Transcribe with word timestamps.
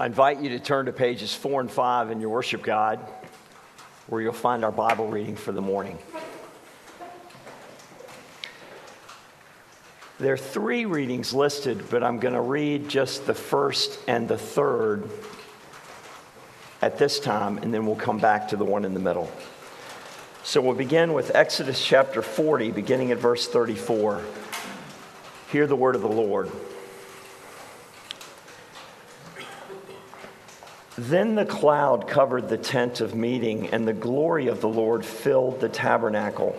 I 0.00 0.06
invite 0.06 0.40
you 0.40 0.48
to 0.48 0.58
turn 0.58 0.86
to 0.86 0.92
pages 0.92 1.34
four 1.34 1.60
and 1.60 1.70
five 1.70 2.10
in 2.10 2.22
your 2.22 2.30
worship 2.30 2.62
guide, 2.62 3.00
where 4.06 4.22
you'll 4.22 4.32
find 4.32 4.64
our 4.64 4.72
Bible 4.72 5.08
reading 5.08 5.36
for 5.36 5.52
the 5.52 5.60
morning. 5.60 5.98
There 10.18 10.32
are 10.32 10.38
three 10.38 10.86
readings 10.86 11.34
listed, 11.34 11.84
but 11.90 12.02
I'm 12.02 12.18
going 12.18 12.32
to 12.32 12.40
read 12.40 12.88
just 12.88 13.26
the 13.26 13.34
first 13.34 14.00
and 14.08 14.26
the 14.26 14.38
third 14.38 15.06
at 16.80 16.96
this 16.96 17.20
time, 17.20 17.58
and 17.58 17.74
then 17.74 17.84
we'll 17.84 17.94
come 17.94 18.18
back 18.18 18.48
to 18.48 18.56
the 18.56 18.64
one 18.64 18.86
in 18.86 18.94
the 18.94 19.00
middle. 19.00 19.30
So 20.44 20.62
we'll 20.62 20.74
begin 20.74 21.12
with 21.12 21.34
Exodus 21.34 21.84
chapter 21.84 22.22
40, 22.22 22.70
beginning 22.70 23.12
at 23.12 23.18
verse 23.18 23.46
34. 23.46 24.22
Hear 25.52 25.66
the 25.66 25.76
word 25.76 25.94
of 25.94 26.00
the 26.00 26.08
Lord. 26.08 26.50
Then 31.00 31.34
the 31.34 31.46
cloud 31.46 32.06
covered 32.06 32.50
the 32.50 32.58
tent 32.58 33.00
of 33.00 33.14
meeting, 33.14 33.68
and 33.68 33.88
the 33.88 33.94
glory 33.94 34.48
of 34.48 34.60
the 34.60 34.68
Lord 34.68 35.02
filled 35.02 35.58
the 35.58 35.68
tabernacle. 35.70 36.54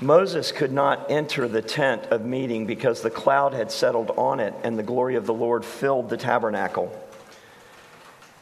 Moses 0.00 0.52
could 0.52 0.70
not 0.70 1.10
enter 1.10 1.48
the 1.48 1.60
tent 1.60 2.04
of 2.12 2.24
meeting 2.24 2.64
because 2.64 3.02
the 3.02 3.10
cloud 3.10 3.52
had 3.52 3.72
settled 3.72 4.12
on 4.12 4.38
it, 4.38 4.54
and 4.62 4.78
the 4.78 4.84
glory 4.84 5.16
of 5.16 5.26
the 5.26 5.34
Lord 5.34 5.64
filled 5.64 6.10
the 6.10 6.16
tabernacle. 6.16 6.96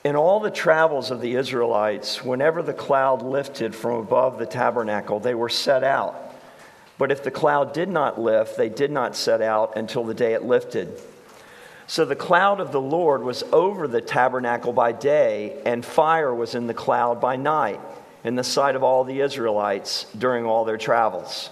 In 0.04 0.14
all 0.14 0.40
the 0.40 0.50
travels 0.50 1.10
of 1.10 1.22
the 1.22 1.36
Israelites, 1.36 2.22
whenever 2.22 2.62
the 2.62 2.74
cloud 2.74 3.22
lifted 3.22 3.74
from 3.74 3.98
above 3.98 4.38
the 4.38 4.44
tabernacle, 4.44 5.20
they 5.20 5.34
were 5.34 5.48
set 5.48 5.82
out. 5.82 6.34
But 6.98 7.10
if 7.10 7.24
the 7.24 7.30
cloud 7.30 7.72
did 7.72 7.88
not 7.88 8.20
lift, 8.20 8.58
they 8.58 8.68
did 8.68 8.90
not 8.90 9.16
set 9.16 9.40
out 9.40 9.74
until 9.74 10.04
the 10.04 10.12
day 10.12 10.34
it 10.34 10.42
lifted. 10.42 11.00
So 11.86 12.04
the 12.04 12.16
cloud 12.16 12.60
of 12.60 12.72
the 12.72 12.80
Lord 12.80 13.22
was 13.22 13.42
over 13.52 13.88
the 13.88 14.00
tabernacle 14.00 14.72
by 14.72 14.92
day, 14.92 15.60
and 15.66 15.84
fire 15.84 16.34
was 16.34 16.54
in 16.54 16.66
the 16.66 16.74
cloud 16.74 17.20
by 17.20 17.36
night, 17.36 17.80
in 18.24 18.36
the 18.36 18.44
sight 18.44 18.76
of 18.76 18.82
all 18.82 19.04
the 19.04 19.20
Israelites 19.20 20.06
during 20.16 20.44
all 20.44 20.64
their 20.64 20.78
travels. 20.78 21.50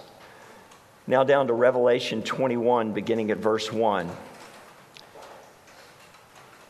Now 1.06 1.24
down 1.24 1.48
to 1.48 1.52
Revelation 1.52 2.22
21, 2.22 2.92
beginning 2.92 3.30
at 3.30 3.38
verse 3.38 3.72
1. 3.72 4.08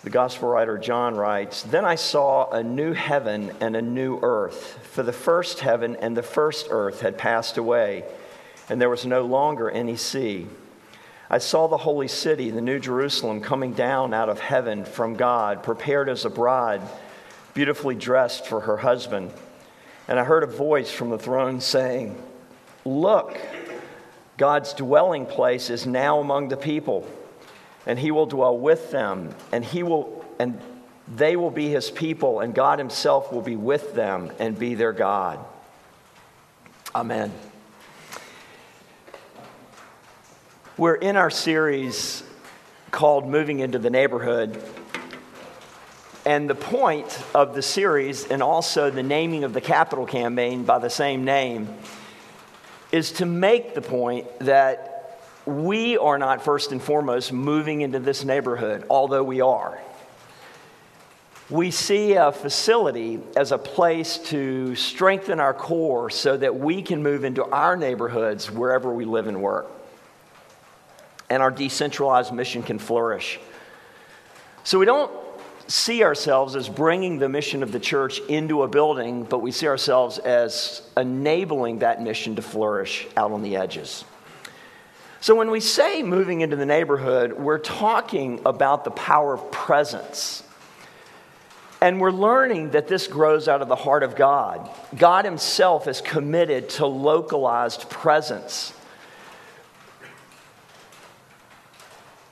The 0.03 0.11
gospel 0.11 0.49
writer 0.49 0.79
John 0.79 1.15
writes 1.15 1.63
Then 1.63 1.85
I 1.85 1.97
saw 1.97 2.49
a 2.51 2.63
new 2.63 2.95
heaven 2.95 3.53
and 3.61 3.77
a 3.77 3.83
new 3.83 4.19
earth, 4.23 4.79
for 4.93 5.03
the 5.03 5.13
first 5.13 5.61
heaven 5.61 5.95
and 5.97 6.17
the 6.17 6.23
first 6.23 6.69
earth 6.71 7.03
had 7.03 7.19
passed 7.19 7.59
away, 7.59 8.05
and 8.71 8.81
there 8.81 8.89
was 8.89 9.05
no 9.05 9.27
longer 9.27 9.71
any 9.71 9.97
sea. 9.97 10.47
I 11.31 11.39
saw 11.39 11.69
the 11.69 11.77
holy 11.77 12.09
city, 12.09 12.51
the 12.51 12.61
new 12.61 12.81
Jerusalem, 12.81 13.41
coming 13.41 13.73
down 13.73 14.13
out 14.13 14.29
of 14.29 14.41
heaven 14.41 14.85
from 14.85 15.15
God, 15.15 15.63
prepared 15.63 16.09
as 16.09 16.25
a 16.25 16.31
bride, 16.31 16.83
beautifully 17.55 17.95
dressed 17.95 18.47
for 18.47 18.61
her 18.61 18.77
husband. 18.77 19.31
And 20.09 20.19
I 20.19 20.25
heard 20.25 20.43
a 20.43 20.49
voice 20.49 20.91
from 20.91 21.11
the 21.11 21.19
throne 21.19 21.61
saying, 21.61 22.21
Look, 22.85 23.39
God's 24.39 24.73
dwelling 24.73 25.25
place 25.25 25.71
is 25.71 25.87
now 25.87 26.19
among 26.19 26.49
the 26.49 26.57
people, 26.57 27.07
and 27.87 27.97
he 27.97 28.11
will 28.11 28.27
dwell 28.27 28.59
with 28.59 28.91
them, 28.91 29.33
and 29.53 29.65
he 29.65 29.85
will 29.85 30.25
and 30.41 30.59
they 31.17 31.37
will 31.37 31.51
be 31.51 31.69
his 31.69 31.91
people, 31.91 32.41
and 32.41 32.55
God 32.55 32.79
himself 32.79 33.33
will 33.33 33.43
be 33.43 33.57
with 33.57 33.95
them 33.95 34.33
and 34.39 34.59
be 34.59 34.75
their 34.75 34.93
God. 34.93 35.39
Amen. 36.95 37.33
We're 40.81 40.95
in 40.95 41.17
our 41.17 41.29
series 41.29 42.23
called 42.91 43.29
Moving 43.29 43.59
into 43.59 43.79
the 43.79 43.91
Neighborhood. 43.91 44.59
And 46.25 46.49
the 46.49 46.55
point 46.55 47.23
of 47.35 47.55
the 47.55 47.61
series, 47.61 48.25
and 48.25 48.43
also 48.43 48.91
the 48.91 49.03
naming 49.03 49.45
of 49.45 49.53
the 49.53 49.61
capital 49.61 50.07
campaign 50.07 50.65
by 50.65 50.79
the 50.79 50.89
same 50.89 51.23
name, 51.23 51.69
is 52.93 53.13
to 53.13 53.27
make 53.27 53.75
the 53.75 53.83
point 53.83 54.27
that 54.39 55.21
we 55.45 55.99
are 55.99 56.17
not 56.17 56.43
first 56.43 56.73
and 56.73 56.83
foremost 56.83 57.31
moving 57.31 57.83
into 57.83 57.99
this 57.99 58.25
neighborhood, 58.25 58.87
although 58.89 59.23
we 59.23 59.43
are. 59.43 59.79
We 61.51 61.73
see 61.73 62.15
a 62.15 62.33
facility 62.33 63.21
as 63.37 63.53
a 63.53 63.59
place 63.59 64.17
to 64.31 64.75
strengthen 64.77 65.41
our 65.41 65.53
core 65.53 66.09
so 66.09 66.39
that 66.39 66.59
we 66.59 66.81
can 66.81 67.03
move 67.03 67.25
into 67.25 67.45
our 67.45 67.77
neighborhoods 67.77 68.51
wherever 68.51 68.91
we 68.91 69.05
live 69.05 69.27
and 69.27 69.43
work 69.43 69.71
and 71.31 71.43
our 71.43 71.51
decentralized 71.51 72.33
mission 72.33 72.63
can 72.63 72.79
flourish. 72.79 73.39
So 74.65 74.79
we 74.79 74.85
don't 74.85 75.11
see 75.69 76.03
ourselves 76.03 76.57
as 76.57 76.69
bringing 76.69 77.19
the 77.19 77.29
mission 77.29 77.63
of 77.63 77.71
the 77.71 77.79
church 77.79 78.19
into 78.29 78.65
a 78.65 78.69
building, 78.69 79.23
but 79.23 79.39
we 79.39 79.53
see 79.53 79.69
ourselves 79.69 80.19
as 80.19 80.83
enabling 80.97 81.79
that 81.79 82.03
mission 82.03 82.37
to 82.37 82.43
flourish 82.43 83.07
out 83.17 83.31
on 83.31 83.43
the 83.43 83.57
edges. 83.57 84.05
So 85.21 85.35
when 85.35 85.51
we 85.51 85.61
say 85.61 86.03
moving 86.03 86.41
into 86.41 86.57
the 86.57 86.67
neighborhood, 86.67 87.35
we're 87.35 87.59
talking 87.59 88.41
about 88.45 88.85
the 88.85 88.91
power 88.91 89.35
of 89.35 89.53
presence. 89.53 90.43
And 91.81 92.01
we're 92.01 92.11
learning 92.11 92.71
that 92.71 92.89
this 92.89 93.07
grows 93.07 93.47
out 93.47 93.63
of 93.63 93.69
the 93.69 93.77
heart 93.77 94.03
of 94.03 94.17
God. 94.17 94.69
God 94.97 95.25
Himself 95.25 95.87
is 95.87 96.01
committed 96.01 96.69
to 96.71 96.87
localized 96.87 97.89
presence. 97.89 98.75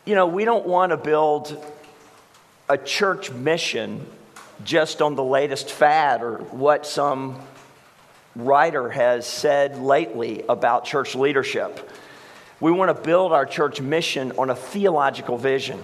You 0.09 0.15
know, 0.15 0.27
we 0.27 0.47
don't 0.47 0.67
want 0.67 0.89
to 0.89 0.97
build 0.97 1.63
a 2.67 2.79
church 2.79 3.31
mission 3.31 4.07
just 4.65 5.03
on 5.03 5.17
the 5.17 5.23
latest 5.23 5.71
fad 5.71 6.23
or 6.23 6.39
what 6.45 6.87
some 6.87 7.39
writer 8.35 8.89
has 8.89 9.27
said 9.27 9.77
lately 9.77 10.45
about 10.49 10.87
church 10.87 11.15
leadership. 11.15 11.91
We 12.59 12.73
want 12.73 12.97
to 12.97 13.03
build 13.03 13.33
our 13.33 13.45
church 13.45 13.83
mission 13.83 14.33
on 14.39 14.49
a 14.49 14.57
theological 14.57 15.37
vision. 15.37 15.79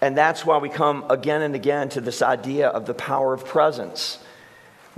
And 0.00 0.18
that's 0.18 0.44
why 0.44 0.58
we 0.58 0.68
come 0.68 1.04
again 1.10 1.42
and 1.42 1.54
again 1.54 1.88
to 1.90 2.00
this 2.00 2.22
idea 2.22 2.66
of 2.66 2.86
the 2.86 2.94
power 2.94 3.34
of 3.34 3.44
presence. 3.44 4.18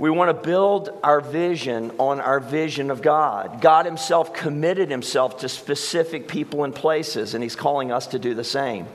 We 0.01 0.09
want 0.09 0.35
to 0.35 0.47
build 0.47 0.89
our 1.03 1.21
vision 1.21 1.91
on 1.99 2.21
our 2.21 2.39
vision 2.39 2.89
of 2.89 3.03
God. 3.03 3.61
God 3.61 3.85
Himself 3.85 4.33
committed 4.33 4.89
Himself 4.89 5.41
to 5.41 5.47
specific 5.47 6.27
people 6.27 6.63
and 6.63 6.73
places, 6.73 7.35
and 7.35 7.43
He's 7.43 7.55
calling 7.55 7.91
us 7.91 8.07
to 8.07 8.17
do 8.17 8.33
the 8.33 8.43
same. 8.43 8.87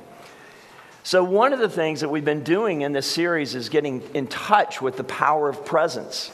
So, 1.05 1.22
one 1.22 1.53
of 1.53 1.61
the 1.61 1.69
things 1.69 2.00
that 2.00 2.09
we've 2.09 2.25
been 2.25 2.43
doing 2.43 2.81
in 2.81 2.91
this 2.91 3.09
series 3.09 3.55
is 3.55 3.69
getting 3.69 4.03
in 4.15 4.27
touch 4.27 4.83
with 4.83 4.97
the 4.97 5.05
power 5.05 5.49
of 5.49 5.65
presence. 5.65 6.33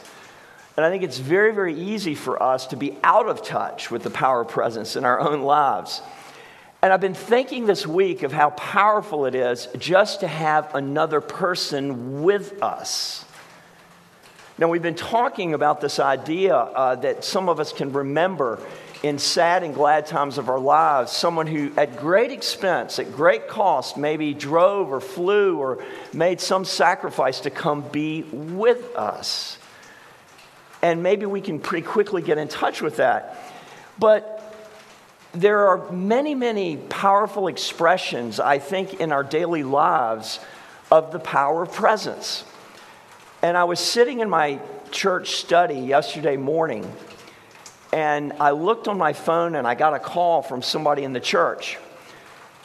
And 0.75 0.83
I 0.83 0.89
think 0.89 1.03
it's 1.03 1.19
very, 1.19 1.53
very 1.53 1.79
easy 1.79 2.15
for 2.15 2.41
us 2.41 2.65
to 2.67 2.75
be 2.75 2.97
out 3.03 3.27
of 3.27 3.43
touch 3.43 3.91
with 3.91 4.01
the 4.01 4.09
power 4.09 4.41
of 4.41 4.47
presence 4.47 4.95
in 4.95 5.05
our 5.05 5.19
own 5.19 5.43
lives. 5.43 6.01
And 6.81 6.91
I've 6.91 6.99
been 6.99 7.13
thinking 7.13 7.67
this 7.67 7.85
week 7.85 8.23
of 8.23 8.33
how 8.33 8.49
powerful 8.49 9.27
it 9.27 9.35
is 9.35 9.67
just 9.77 10.21
to 10.21 10.27
have 10.27 10.73
another 10.73 11.21
person 11.21 12.23
with 12.23 12.63
us. 12.63 13.23
Now, 14.63 14.69
we've 14.69 14.81
been 14.81 14.95
talking 14.95 15.53
about 15.53 15.81
this 15.81 15.99
idea 15.99 16.55
uh, 16.55 16.95
that 16.95 17.25
some 17.25 17.49
of 17.49 17.59
us 17.59 17.73
can 17.73 17.91
remember 17.91 18.59
in 19.03 19.19
sad 19.19 19.61
and 19.61 19.75
glad 19.75 20.05
times 20.05 20.37
of 20.37 20.47
our 20.47 20.57
lives, 20.57 21.11
someone 21.11 21.47
who, 21.47 21.73
at 21.75 21.97
great 21.97 22.31
expense, 22.31 22.97
at 22.97 23.11
great 23.11 23.49
cost, 23.49 23.97
maybe 23.97 24.33
drove 24.33 24.93
or 24.93 25.01
flew 25.01 25.57
or 25.57 25.83
made 26.13 26.39
some 26.39 26.63
sacrifice 26.63 27.41
to 27.41 27.49
come 27.49 27.81
be 27.89 28.21
with 28.31 28.95
us. 28.95 29.57
And 30.81 31.03
maybe 31.03 31.25
we 31.25 31.41
can 31.41 31.59
pretty 31.59 31.85
quickly 31.85 32.21
get 32.21 32.37
in 32.37 32.47
touch 32.47 32.81
with 32.81 32.95
that. 32.95 33.37
But 33.99 34.55
there 35.33 35.67
are 35.67 35.91
many, 35.91 36.35
many 36.35 36.77
powerful 36.77 37.49
expressions, 37.49 38.39
I 38.39 38.59
think, 38.59 39.01
in 39.01 39.11
our 39.11 39.25
daily 39.25 39.63
lives 39.63 40.39
of 40.89 41.11
the 41.11 41.19
power 41.19 41.63
of 41.63 41.73
presence. 41.73 42.45
And 43.43 43.57
I 43.57 43.65
was 43.65 43.81
sitting 43.81 44.21
in 44.21 44.29
my 44.29 44.61
church 44.89 45.31
study 45.35 45.75
yesterday 45.75 46.37
morning, 46.37 46.89
and 47.91 48.31
I 48.39 48.51
looked 48.51 48.87
on 48.87 48.97
my 48.97 49.11
phone 49.11 49.55
and 49.55 49.67
I 49.67 49.75
got 49.75 49.93
a 49.93 49.99
call 49.99 50.41
from 50.41 50.61
somebody 50.61 51.03
in 51.03 51.11
the 51.11 51.19
church. 51.19 51.77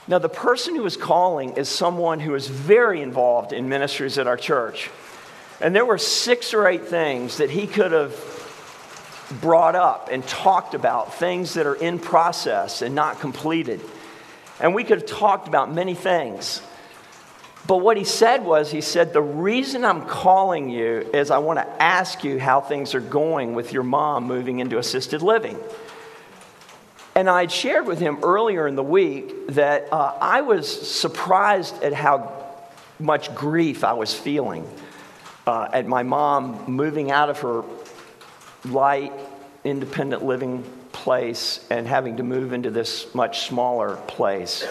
Now, 0.07 0.21
the 0.21 0.29
person 0.29 0.77
who 0.77 0.85
was 0.85 0.97
calling 0.97 1.57
is 1.57 1.69
someone 1.69 2.21
who 2.21 2.33
is 2.37 2.47
very 2.47 3.03
involved 3.03 3.53
in 3.53 3.69
ministries 3.69 4.19
at 4.19 4.29
our 4.29 4.37
church. 4.37 4.89
And 5.61 5.75
there 5.75 5.85
were 5.85 5.99
six 5.99 6.55
or 6.55 6.69
eight 6.69 6.85
things 6.85 7.39
that 7.39 7.51
he 7.51 7.67
could 7.67 7.91
have 7.91 8.15
brought 9.41 9.75
up 9.75 10.11
and 10.13 10.25
talked 10.29 10.75
about, 10.75 11.13
things 11.13 11.55
that 11.55 11.67
are 11.67 11.75
in 11.75 11.99
process 11.99 12.83
and 12.83 12.95
not 12.95 13.19
completed. 13.19 13.81
And 14.61 14.77
we 14.77 14.85
could 14.85 15.01
have 15.01 15.11
talked 15.11 15.49
about 15.49 15.75
many 15.75 15.97
things. 15.97 16.63
But 17.69 17.77
what 17.77 17.99
he 17.99 18.05
said 18.05 18.47
was, 18.47 18.71
he 18.71 18.81
said, 18.81 19.13
The 19.13 19.23
reason 19.23 19.85
I'm 19.85 20.07
calling 20.07 20.71
you 20.71 21.09
is 21.13 21.31
I 21.31 21.37
want 21.37 21.59
to 21.59 21.83
ask 21.83 22.25
you 22.25 22.41
how 22.41 22.63
things 22.63 22.95
are 22.95 23.01
going 23.01 23.55
with 23.55 23.75
your 23.75 23.83
mom 23.83 24.25
moving 24.25 24.61
into 24.61 24.79
assisted 24.79 25.21
living. 25.21 25.59
And 27.15 27.29
I 27.29 27.41
had 27.41 27.53
shared 27.53 27.87
with 27.87 27.99
him 27.99 28.21
earlier 28.23 28.67
in 28.67 28.75
the 28.75 28.83
week 28.83 29.49
that 29.49 29.93
uh, 29.93 30.17
I 30.19 30.41
was 30.41 30.67
surprised 30.67 31.83
at 31.83 31.93
how 31.93 32.33
much 32.99 33.35
grief 33.35 33.85
I 33.85 33.93
was 33.93 34.15
feeling 34.15 34.67
uh, 35.47 35.69
at 35.71 35.87
my 35.87 36.03
mom 36.03 36.65
moving 36.69 37.11
out 37.11 37.29
of 37.29 37.41
her 37.41 37.65
light, 38.65 39.13
independent 39.63 40.25
living 40.25 40.65
place 40.93 41.67
and 41.71 41.87
having 41.87 42.17
to 42.17 42.23
move 42.23 42.55
into 42.55 42.71
this 42.71 43.15
much 43.15 43.47
smaller 43.47 43.97
place. 44.07 44.67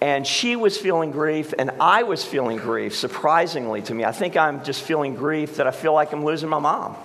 And 0.00 0.26
she 0.26 0.54
was 0.54 0.76
feeling 0.76 1.10
grief, 1.10 1.52
and 1.58 1.72
I 1.80 2.04
was 2.04 2.24
feeling 2.24 2.58
grief, 2.58 2.94
surprisingly 2.94 3.82
to 3.82 3.94
me. 3.94 4.04
I 4.04 4.12
think 4.12 4.36
I'm 4.36 4.62
just 4.62 4.82
feeling 4.82 5.16
grief 5.16 5.56
that 5.56 5.66
I 5.66 5.72
feel 5.72 5.92
like 5.92 6.12
I'm 6.12 6.24
losing 6.24 6.48
my 6.48 6.60
mom. 6.60 6.96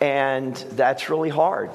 And 0.00 0.56
that's 0.72 1.08
really 1.10 1.28
hard. 1.28 1.70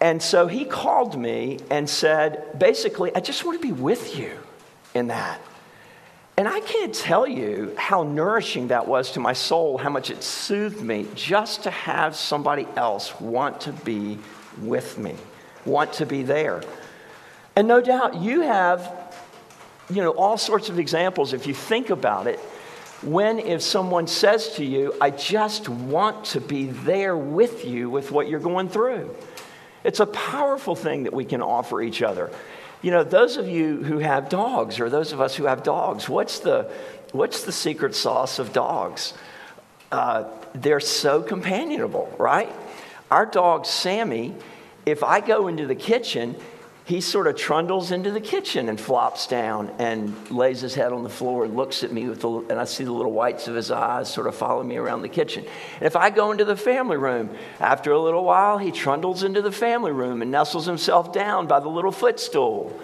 And 0.00 0.20
so 0.20 0.48
he 0.48 0.64
called 0.64 1.16
me 1.16 1.60
and 1.70 1.88
said, 1.88 2.58
basically, 2.58 3.14
I 3.14 3.20
just 3.20 3.44
want 3.44 3.60
to 3.60 3.66
be 3.66 3.72
with 3.72 4.18
you 4.18 4.36
in 4.94 5.06
that. 5.08 5.40
And 6.36 6.48
I 6.48 6.58
can't 6.60 6.92
tell 6.92 7.26
you 7.26 7.72
how 7.76 8.02
nourishing 8.02 8.68
that 8.68 8.88
was 8.88 9.12
to 9.12 9.20
my 9.20 9.32
soul, 9.32 9.78
how 9.78 9.90
much 9.90 10.10
it 10.10 10.24
soothed 10.24 10.82
me 10.82 11.06
just 11.14 11.62
to 11.64 11.70
have 11.70 12.16
somebody 12.16 12.66
else 12.74 13.20
want 13.20 13.60
to 13.60 13.72
be 13.72 14.18
with 14.60 14.98
me, 14.98 15.14
want 15.64 15.92
to 15.94 16.06
be 16.06 16.22
there. 16.24 16.62
And 17.54 17.68
no 17.68 17.80
doubt 17.80 18.16
you 18.16 18.40
have, 18.42 19.14
you 19.90 20.02
know, 20.02 20.10
all 20.10 20.38
sorts 20.38 20.68
of 20.68 20.78
examples 20.78 21.32
if 21.32 21.46
you 21.46 21.54
think 21.54 21.90
about 21.90 22.26
it. 22.26 22.38
When, 23.02 23.40
if 23.40 23.62
someone 23.62 24.06
says 24.06 24.54
to 24.56 24.64
you, 24.64 24.94
I 25.00 25.10
just 25.10 25.68
want 25.68 26.24
to 26.26 26.40
be 26.40 26.66
there 26.66 27.16
with 27.16 27.64
you 27.64 27.90
with 27.90 28.12
what 28.12 28.28
you're 28.28 28.40
going 28.40 28.68
through, 28.68 29.14
it's 29.82 29.98
a 29.98 30.06
powerful 30.06 30.76
thing 30.76 31.02
that 31.04 31.12
we 31.12 31.24
can 31.24 31.42
offer 31.42 31.82
each 31.82 32.00
other. 32.00 32.30
You 32.80 32.92
know, 32.92 33.04
those 33.04 33.36
of 33.36 33.48
you 33.48 33.82
who 33.82 33.98
have 33.98 34.28
dogs, 34.28 34.80
or 34.80 34.88
those 34.88 35.12
of 35.12 35.20
us 35.20 35.34
who 35.34 35.44
have 35.44 35.62
dogs, 35.62 36.08
what's 36.08 36.38
the, 36.38 36.70
what's 37.10 37.44
the 37.44 37.52
secret 37.52 37.94
sauce 37.94 38.38
of 38.38 38.52
dogs? 38.52 39.14
Uh, 39.90 40.24
they're 40.54 40.80
so 40.80 41.22
companionable, 41.22 42.14
right? 42.18 42.50
Our 43.10 43.26
dog, 43.26 43.66
Sammy, 43.66 44.34
if 44.86 45.02
I 45.04 45.20
go 45.20 45.48
into 45.48 45.66
the 45.66 45.74
kitchen, 45.74 46.36
he 46.84 47.00
sort 47.00 47.28
of 47.28 47.36
trundles 47.36 47.92
into 47.92 48.10
the 48.10 48.20
kitchen 48.20 48.68
and 48.68 48.80
flops 48.80 49.28
down 49.28 49.70
and 49.78 50.30
lays 50.30 50.60
his 50.60 50.74
head 50.74 50.92
on 50.92 51.04
the 51.04 51.08
floor 51.08 51.44
and 51.44 51.56
looks 51.56 51.84
at 51.84 51.92
me 51.92 52.08
with 52.08 52.20
the, 52.20 52.28
and 52.28 52.54
I 52.54 52.64
see 52.64 52.82
the 52.82 52.92
little 52.92 53.12
whites 53.12 53.46
of 53.46 53.54
his 53.54 53.70
eyes 53.70 54.12
sort 54.12 54.26
of 54.26 54.34
follow 54.34 54.64
me 54.64 54.76
around 54.76 55.02
the 55.02 55.08
kitchen. 55.08 55.44
And 55.76 55.86
if 55.86 55.94
I 55.94 56.10
go 56.10 56.32
into 56.32 56.44
the 56.44 56.56
family 56.56 56.96
room, 56.96 57.30
after 57.60 57.92
a 57.92 58.00
little 58.00 58.24
while, 58.24 58.58
he 58.58 58.72
trundles 58.72 59.22
into 59.22 59.42
the 59.42 59.52
family 59.52 59.92
room 59.92 60.22
and 60.22 60.30
nestles 60.32 60.66
himself 60.66 61.12
down 61.12 61.46
by 61.46 61.60
the 61.60 61.68
little 61.68 61.92
footstool. 61.92 62.80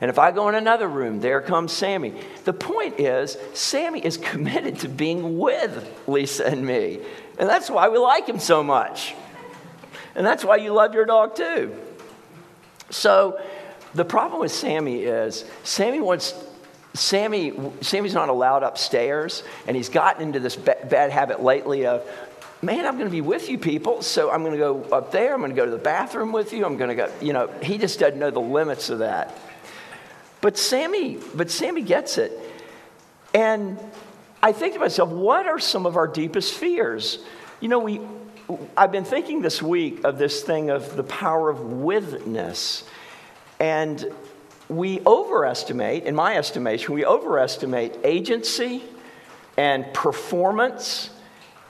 And 0.00 0.08
if 0.08 0.18
I 0.18 0.32
go 0.32 0.48
in 0.48 0.54
another 0.54 0.88
room, 0.88 1.20
there 1.20 1.40
comes 1.42 1.72
Sammy. 1.72 2.14
The 2.44 2.54
point 2.54 2.98
is, 2.98 3.36
Sammy 3.52 4.00
is 4.00 4.16
committed 4.16 4.80
to 4.80 4.88
being 4.88 5.38
with 5.38 5.88
Lisa 6.08 6.46
and 6.46 6.66
me. 6.66 7.00
And 7.38 7.48
that's 7.48 7.68
why 7.70 7.88
we 7.88 7.98
like 7.98 8.26
him 8.26 8.40
so 8.40 8.62
much. 8.62 9.14
And 10.14 10.26
that's 10.26 10.44
why 10.44 10.56
you 10.56 10.72
love 10.72 10.94
your 10.94 11.04
dog 11.04 11.36
too. 11.36 11.76
So 12.92 13.40
the 13.94 14.04
problem 14.04 14.40
with 14.40 14.52
Sammy 14.52 15.02
is 15.02 15.44
Sammy 15.64 16.00
wants 16.00 16.34
Sammy 16.94 17.52
Sammy's 17.80 18.14
not 18.14 18.28
allowed 18.28 18.62
upstairs, 18.62 19.42
and 19.66 19.76
he's 19.76 19.88
gotten 19.88 20.22
into 20.22 20.40
this 20.40 20.56
ba- 20.56 20.86
bad 20.88 21.10
habit 21.10 21.42
lately 21.42 21.86
of, 21.86 22.06
man, 22.60 22.84
I'm 22.86 22.98
going 22.98 23.08
to 23.08 23.12
be 23.12 23.22
with 23.22 23.48
you 23.48 23.58
people, 23.58 24.02
so 24.02 24.30
I'm 24.30 24.42
going 24.42 24.52
to 24.52 24.58
go 24.58 24.82
up 24.94 25.10
there. 25.10 25.32
I'm 25.32 25.40
going 25.40 25.52
to 25.52 25.56
go 25.56 25.64
to 25.64 25.70
the 25.70 25.78
bathroom 25.78 26.32
with 26.32 26.52
you. 26.52 26.66
I'm 26.66 26.76
going 26.76 26.90
to 26.90 26.94
go. 26.94 27.10
You 27.20 27.32
know, 27.32 27.48
he 27.62 27.78
just 27.78 27.98
doesn't 27.98 28.18
know 28.18 28.30
the 28.30 28.40
limits 28.40 28.90
of 28.90 28.98
that. 28.98 29.36
But 30.42 30.58
Sammy, 30.58 31.18
but 31.34 31.50
Sammy 31.50 31.82
gets 31.82 32.18
it, 32.18 32.38
and 33.32 33.78
I 34.42 34.52
think 34.52 34.74
to 34.74 34.80
myself, 34.80 35.08
what 35.08 35.46
are 35.46 35.58
some 35.58 35.86
of 35.86 35.96
our 35.96 36.08
deepest 36.08 36.52
fears? 36.52 37.18
You 37.60 37.68
know, 37.68 37.78
we 37.78 38.00
I've 38.76 38.92
been 38.92 39.04
thinking 39.04 39.42
this 39.42 39.62
week 39.62 40.04
of 40.04 40.18
this 40.18 40.42
thing 40.42 40.70
of 40.70 40.96
the 40.96 41.04
power 41.04 41.50
of 41.50 41.60
witness. 41.60 42.84
And 43.60 44.04
we 44.68 45.00
overestimate, 45.06 46.04
in 46.04 46.14
my 46.14 46.36
estimation, 46.36 46.94
we 46.94 47.04
overestimate 47.04 47.98
agency 48.04 48.82
and 49.56 49.92
performance 49.92 51.10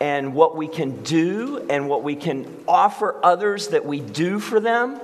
and 0.01 0.35
what 0.35 0.57
we 0.57 0.69
can 0.69 1.03
do 1.03 1.67
and 1.69 1.89
what 1.89 2.03
we 2.03 2.17
can 2.17 2.65
offer 2.67 3.21
others 3.23 3.69
that 3.69 3.85
we 3.85 4.01
do 4.01 4.41
for 4.41 4.61
them. 4.61 5.01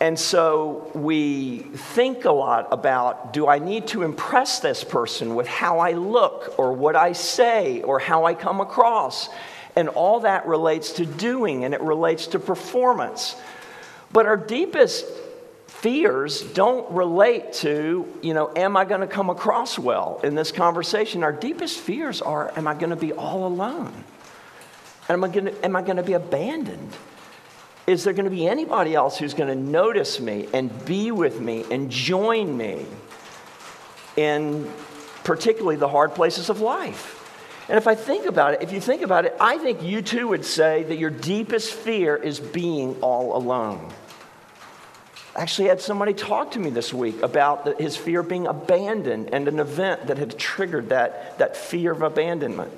And 0.00 0.18
so 0.18 0.90
we 0.94 1.58
think 1.58 2.24
a 2.24 2.32
lot 2.32 2.68
about 2.70 3.34
do 3.34 3.46
I 3.46 3.58
need 3.58 3.86
to 3.88 4.02
impress 4.02 4.60
this 4.60 4.82
person 4.82 5.34
with 5.34 5.46
how 5.46 5.78
I 5.78 5.92
look 5.92 6.58
or 6.58 6.72
what 6.72 6.96
I 6.96 7.12
say 7.12 7.82
or 7.82 7.98
how 7.98 8.24
I 8.24 8.34
come 8.34 8.60
across? 8.60 9.28
And 9.76 9.88
all 9.88 10.20
that 10.20 10.46
relates 10.46 10.92
to 10.94 11.06
doing 11.06 11.64
and 11.64 11.74
it 11.74 11.80
relates 11.80 12.28
to 12.28 12.38
performance. 12.38 13.36
But 14.12 14.26
our 14.26 14.36
deepest 14.36 15.06
fears 15.68 16.42
don't 16.42 16.90
relate 16.90 17.54
to, 17.54 18.06
you 18.20 18.34
know, 18.34 18.52
am 18.54 18.76
I 18.76 18.84
going 18.84 19.00
to 19.00 19.06
come 19.06 19.30
across 19.30 19.78
well 19.78 20.20
in 20.22 20.34
this 20.34 20.52
conversation? 20.52 21.22
Our 21.22 21.32
deepest 21.32 21.78
fears 21.78 22.20
are, 22.20 22.52
am 22.56 22.66
I 22.66 22.74
going 22.74 22.90
to 22.90 22.96
be 22.96 23.12
all 23.12 23.46
alone? 23.46 23.92
Am 25.08 25.24
I 25.24 25.28
going 25.28 25.46
to, 25.46 25.64
am 25.64 25.76
I 25.76 25.82
going 25.82 25.96
to 25.96 26.02
be 26.02 26.12
abandoned? 26.12 26.92
Is 27.86 28.04
there 28.04 28.12
going 28.12 28.24
to 28.24 28.30
be 28.30 28.46
anybody 28.46 28.94
else 28.94 29.18
who's 29.18 29.34
going 29.34 29.48
to 29.48 29.70
notice 29.70 30.20
me 30.20 30.48
and 30.52 30.84
be 30.84 31.10
with 31.10 31.40
me 31.40 31.64
and 31.70 31.90
join 31.90 32.56
me 32.56 32.86
in 34.16 34.70
particularly 35.24 35.76
the 35.76 35.88
hard 35.88 36.14
places 36.14 36.50
of 36.50 36.60
life? 36.60 37.19
And 37.70 37.78
if 37.78 37.86
I 37.86 37.94
think 37.94 38.26
about 38.26 38.54
it, 38.54 38.62
if 38.62 38.72
you 38.72 38.80
think 38.80 39.02
about 39.02 39.26
it, 39.26 39.36
I 39.40 39.56
think 39.56 39.80
you 39.80 40.02
too 40.02 40.26
would 40.26 40.44
say 40.44 40.82
that 40.82 40.98
your 40.98 41.08
deepest 41.08 41.72
fear 41.72 42.16
is 42.16 42.40
being 42.40 42.96
all 43.00 43.36
alone. 43.36 43.92
I 45.36 45.42
actually 45.42 45.68
had 45.68 45.80
somebody 45.80 46.12
talk 46.12 46.50
to 46.50 46.58
me 46.58 46.70
this 46.70 46.92
week 46.92 47.22
about 47.22 47.64
the, 47.64 47.76
his 47.76 47.96
fear 47.96 48.20
of 48.20 48.28
being 48.28 48.48
abandoned 48.48 49.32
and 49.32 49.46
an 49.46 49.60
event 49.60 50.08
that 50.08 50.18
had 50.18 50.36
triggered 50.36 50.88
that, 50.88 51.38
that 51.38 51.56
fear 51.56 51.92
of 51.92 52.02
abandonment. 52.02 52.76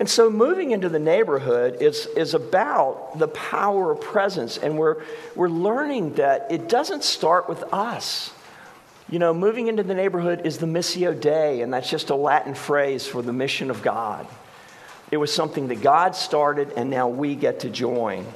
And 0.00 0.10
so 0.10 0.28
moving 0.28 0.72
into 0.72 0.88
the 0.88 0.98
neighborhood 0.98 1.80
is, 1.80 2.06
is 2.16 2.34
about 2.34 3.20
the 3.20 3.28
power 3.28 3.92
of 3.92 4.00
presence. 4.00 4.58
And 4.58 4.76
we're, 4.76 5.04
we're 5.36 5.48
learning 5.48 6.14
that 6.14 6.48
it 6.50 6.68
doesn't 6.68 7.04
start 7.04 7.48
with 7.48 7.62
us. 7.72 8.32
You 9.10 9.18
know, 9.18 9.32
moving 9.32 9.68
into 9.68 9.82
the 9.82 9.94
neighborhood 9.94 10.42
is 10.44 10.58
the 10.58 10.66
Missio 10.66 11.18
Dei, 11.18 11.62
and 11.62 11.72
that's 11.72 11.88
just 11.88 12.10
a 12.10 12.14
Latin 12.14 12.54
phrase 12.54 13.06
for 13.06 13.22
the 13.22 13.32
mission 13.32 13.70
of 13.70 13.80
God. 13.80 14.26
It 15.10 15.16
was 15.16 15.32
something 15.32 15.68
that 15.68 15.80
God 15.80 16.14
started, 16.14 16.72
and 16.76 16.90
now 16.90 17.08
we 17.08 17.34
get 17.34 17.60
to 17.60 17.70
join. 17.70 18.26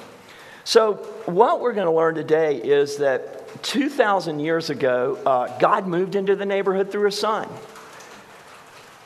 So, 0.65 0.95
what 1.27 1.61
we're 1.61 1.75
going 1.75 1.89
to 1.89 1.93
learn 1.93 2.15
today 2.15 2.57
is 2.57 2.97
that 2.99 3.63
2,000 3.63 4.41
years 4.41 4.71
ago, 4.71 5.19
uh, 5.27 5.59
God 5.59 5.87
moved 5.87 6.15
into 6.15 6.37
the 6.37 6.47
neighborhood 6.47 6.91
through 6.91 7.07
His 7.07 7.19
Son. 7.19 7.49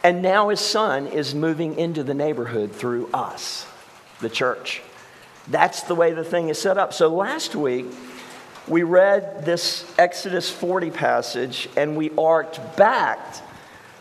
And 0.04 0.22
now 0.22 0.50
His 0.50 0.60
Son 0.60 1.08
is 1.08 1.34
moving 1.34 1.78
into 1.78 2.04
the 2.04 2.14
neighborhood 2.14 2.70
through 2.70 3.08
us, 3.12 3.66
the 4.20 4.28
church. 4.28 4.82
That's 5.48 5.82
the 5.82 5.96
way 5.96 6.12
the 6.12 6.22
thing 6.22 6.48
is 6.48 6.60
set 6.60 6.78
up. 6.78 6.92
So, 6.92 7.08
last 7.08 7.56
week, 7.56 7.86
we 8.68 8.82
read 8.82 9.44
this 9.44 9.84
Exodus 9.96 10.50
40 10.50 10.90
passage 10.90 11.68
and 11.76 11.96
we 11.96 12.10
arced 12.18 12.60
back 12.76 13.18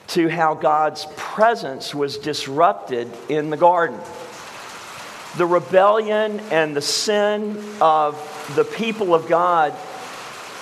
to 0.07 0.27
how 0.27 0.55
God's 0.55 1.05
presence 1.15 1.93
was 1.93 2.17
disrupted 2.17 3.11
in 3.29 3.49
the 3.49 3.57
garden. 3.57 3.99
The 5.37 5.45
rebellion 5.45 6.39
and 6.51 6.75
the 6.75 6.81
sin 6.81 7.61
of 7.81 8.15
the 8.55 8.63
people 8.63 9.13
of 9.13 9.27
God 9.27 9.73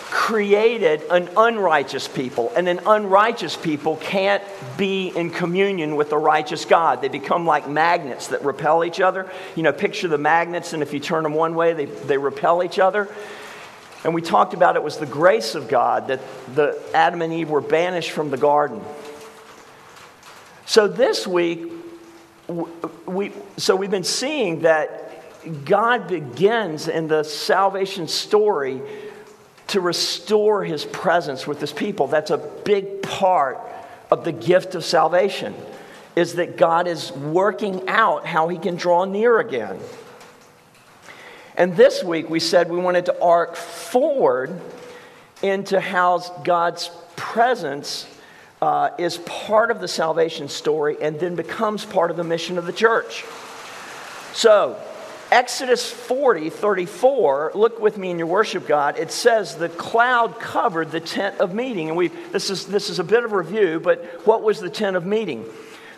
created 0.09 1.01
an 1.09 1.27
unrighteous 1.35 2.07
people, 2.07 2.51
and 2.55 2.67
an 2.67 2.79
unrighteous 2.85 3.57
people 3.57 3.95
can't 3.97 4.43
be 4.77 5.07
in 5.07 5.31
communion 5.31 5.95
with 5.95 6.11
a 6.11 6.17
righteous 6.17 6.65
God. 6.65 7.01
They 7.01 7.07
become 7.07 7.47
like 7.47 7.67
magnets 7.67 8.27
that 8.27 8.43
repel 8.43 8.85
each 8.85 8.99
other. 8.99 9.29
You 9.55 9.63
know, 9.63 9.73
picture 9.73 10.07
the 10.07 10.19
magnets, 10.19 10.73
and 10.73 10.83
if 10.83 10.93
you 10.93 10.99
turn 10.99 11.23
them 11.23 11.33
one 11.33 11.55
way, 11.55 11.73
they, 11.73 11.85
they 11.85 12.17
repel 12.17 12.63
each 12.63 12.79
other. 12.79 13.09
And 14.03 14.13
we 14.13 14.21
talked 14.21 14.53
about 14.53 14.75
it 14.75 14.83
was 14.83 14.97
the 14.97 15.05
grace 15.05 15.55
of 15.55 15.67
God 15.69 16.07
that 16.07 16.19
the 16.55 16.81
Adam 16.93 17.21
and 17.21 17.31
Eve 17.31 17.49
were 17.49 17.61
banished 17.61 18.11
from 18.11 18.29
the 18.29 18.37
garden. 18.37 18.81
So 20.65 20.87
this 20.87 21.25
week, 21.25 21.71
we, 23.05 23.31
so 23.57 23.75
we've 23.75 23.91
been 23.91 24.03
seeing 24.03 24.61
that 24.61 25.65
God 25.65 26.07
begins 26.07 26.87
in 26.87 27.07
the 27.07 27.23
salvation 27.23 28.07
story 28.07 28.81
to 29.67 29.81
restore 29.81 30.63
his 30.63 30.85
presence 30.85 31.47
with 31.47 31.61
his 31.61 31.71
people. 31.71 32.07
That's 32.07 32.31
a 32.31 32.37
big 32.37 33.01
part 33.01 33.59
of 34.11 34.25
the 34.25 34.31
gift 34.31 34.75
of 34.75 34.83
salvation, 34.83 35.55
is 36.15 36.35
that 36.35 36.57
God 36.57 36.87
is 36.87 37.11
working 37.11 37.87
out 37.87 38.25
how 38.25 38.49
he 38.49 38.57
can 38.57 38.75
draw 38.75 39.05
near 39.05 39.39
again. 39.39 39.79
And 41.55 41.75
this 41.75 42.03
week 42.03 42.29
we 42.29 42.39
said 42.39 42.69
we 42.69 42.79
wanted 42.79 43.05
to 43.05 43.21
arc 43.21 43.55
forward 43.55 44.59
into 45.41 45.79
how 45.79 46.19
God's 46.43 46.89
presence 47.15 48.07
uh, 48.61 48.91
is 48.97 49.17
part 49.19 49.71
of 49.71 49.81
the 49.81 49.87
salvation 49.87 50.47
story 50.47 50.97
and 51.01 51.19
then 51.19 51.35
becomes 51.35 51.85
part 51.85 52.11
of 52.11 52.17
the 52.17 52.23
mission 52.23 52.57
of 52.57 52.65
the 52.65 52.73
church. 52.73 53.25
So, 54.33 54.79
Exodus 55.31 55.89
40, 55.89 56.49
34, 56.49 57.51
look 57.55 57.79
with 57.79 57.97
me 57.97 58.11
in 58.11 58.19
your 58.19 58.27
worship 58.27 58.67
God. 58.67 58.97
It 58.97 59.11
says 59.11 59.55
the 59.55 59.67
cloud 59.67 60.39
covered 60.39 60.91
the 60.91 60.99
tent 60.99 61.39
of 61.39 61.53
meeting. 61.53 61.89
And 61.89 61.97
we 61.97 62.07
this 62.07 62.49
is 62.49 62.67
this 62.67 62.89
is 62.89 62.99
a 62.99 63.03
bit 63.03 63.23
of 63.23 63.31
review, 63.31 63.79
but 63.79 64.03
what 64.25 64.43
was 64.43 64.59
the 64.59 64.69
tent 64.69 64.95
of 64.95 65.05
meeting? 65.05 65.45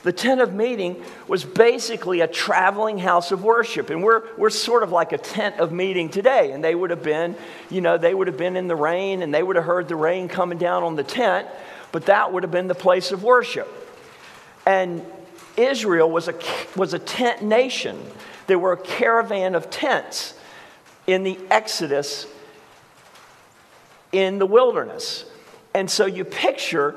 The 0.06 0.14
tent 0.14 0.40
of 0.40 0.54
meeting 0.54 1.04
was 1.28 1.44
basically 1.44 2.22
a 2.22 2.28
traveling 2.28 3.00
house 3.00 3.32
of 3.32 3.44
worship. 3.44 3.90
And 3.90 4.04
we're, 4.04 4.22
we're 4.38 4.52
sort 4.52 4.84
of 4.84 4.92
like 4.92 5.14
a 5.14 5.18
tent 5.18 5.60
of 5.60 5.72
meeting 5.72 6.10
today. 6.10 6.52
And 6.52 6.64
they 6.64 6.76
would 6.76 6.92
have 6.92 7.02
been, 7.02 7.36
you 7.72 7.82
know, 7.82 7.98
they 7.98 8.14
would 8.14 8.28
have 8.28 8.38
been 8.38 8.56
in 8.56 8.68
the 8.68 8.76
rain 8.76 9.24
and 9.24 9.34
they 9.34 9.42
would 9.42 9.56
have 9.56 9.66
heard 9.66 9.88
the 9.88 9.96
rain 9.96 10.28
coming 10.28 10.60
down 10.60 10.84
on 10.84 10.96
the 10.96 11.04
tent, 11.04 11.48
but 11.92 12.06
that 12.06 12.32
would 12.32 12.44
have 12.44 12.52
been 12.52 12.68
the 12.68 12.76
place 12.76 13.12
of 13.12 13.24
worship. 13.24 13.68
And 14.64 15.04
Israel 15.58 16.12
was 16.12 16.28
a, 16.28 16.36
was 16.76 16.94
a 16.94 17.00
tent 17.00 17.42
nation. 17.42 18.00
There 18.46 18.60
were 18.60 18.74
a 18.74 18.78
caravan 18.78 19.56
of 19.56 19.72
tents 19.72 20.36
in 21.08 21.24
the 21.24 21.40
Exodus 21.50 22.28
in 24.12 24.38
the 24.38 24.46
wilderness. 24.46 25.26
And 25.74 25.90
so 25.90 26.06
you 26.06 26.26
picture 26.26 26.94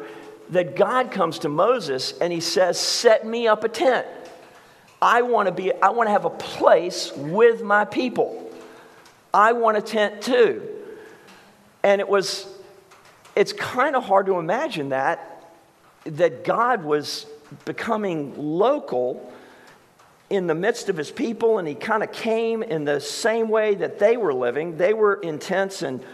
that 0.50 0.76
God 0.76 1.10
comes 1.10 1.40
to 1.40 1.48
Moses 1.48 2.12
and 2.20 2.32
he 2.32 2.40
says, 2.40 2.78
Set 2.78 3.26
me 3.26 3.48
up 3.48 3.64
a 3.64 3.68
tent. 3.68 4.06
I 5.00 5.22
want 5.22 5.46
to 5.46 5.52
be, 5.52 5.72
I 5.74 5.90
want 5.90 6.08
to 6.08 6.12
have 6.12 6.24
a 6.24 6.30
place 6.30 7.12
with 7.14 7.62
my 7.62 7.84
people. 7.84 8.50
I 9.32 9.52
want 9.52 9.76
a 9.76 9.82
tent 9.82 10.22
too. 10.22 10.66
And 11.82 12.00
it 12.00 12.08
was, 12.08 12.46
it's 13.36 13.52
kind 13.52 13.94
of 13.94 14.04
hard 14.04 14.26
to 14.26 14.38
imagine 14.38 14.88
that, 14.88 15.52
that 16.04 16.44
God 16.44 16.82
was 16.82 17.26
becoming 17.64 18.34
local 18.36 19.32
in 20.30 20.46
the 20.46 20.54
midst 20.54 20.88
of 20.88 20.96
his 20.96 21.10
people, 21.10 21.58
and 21.58 21.66
he 21.66 21.74
kind 21.74 22.02
of 22.02 22.12
came 22.12 22.62
in 22.62 22.84
the 22.84 23.00
same 23.00 23.48
way 23.48 23.74
that 23.76 23.98
they 23.98 24.16
were 24.16 24.34
living. 24.34 24.76
They 24.76 24.92
were 24.92 25.14
in 25.14 25.38
tents, 25.38 25.82
and 25.82 26.04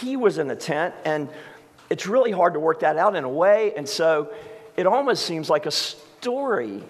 he 0.00 0.16
was 0.16 0.38
in 0.38 0.50
a 0.50 0.56
tent. 0.56 0.94
And 1.04 1.28
it's 1.90 2.06
really 2.06 2.30
hard 2.30 2.54
to 2.54 2.60
work 2.60 2.80
that 2.80 2.96
out 2.96 3.16
in 3.16 3.24
a 3.24 3.28
way. 3.28 3.74
And 3.76 3.88
so 3.88 4.32
it 4.76 4.86
almost 4.86 5.26
seems 5.26 5.50
like 5.50 5.66
a 5.66 5.70
story 5.70 6.82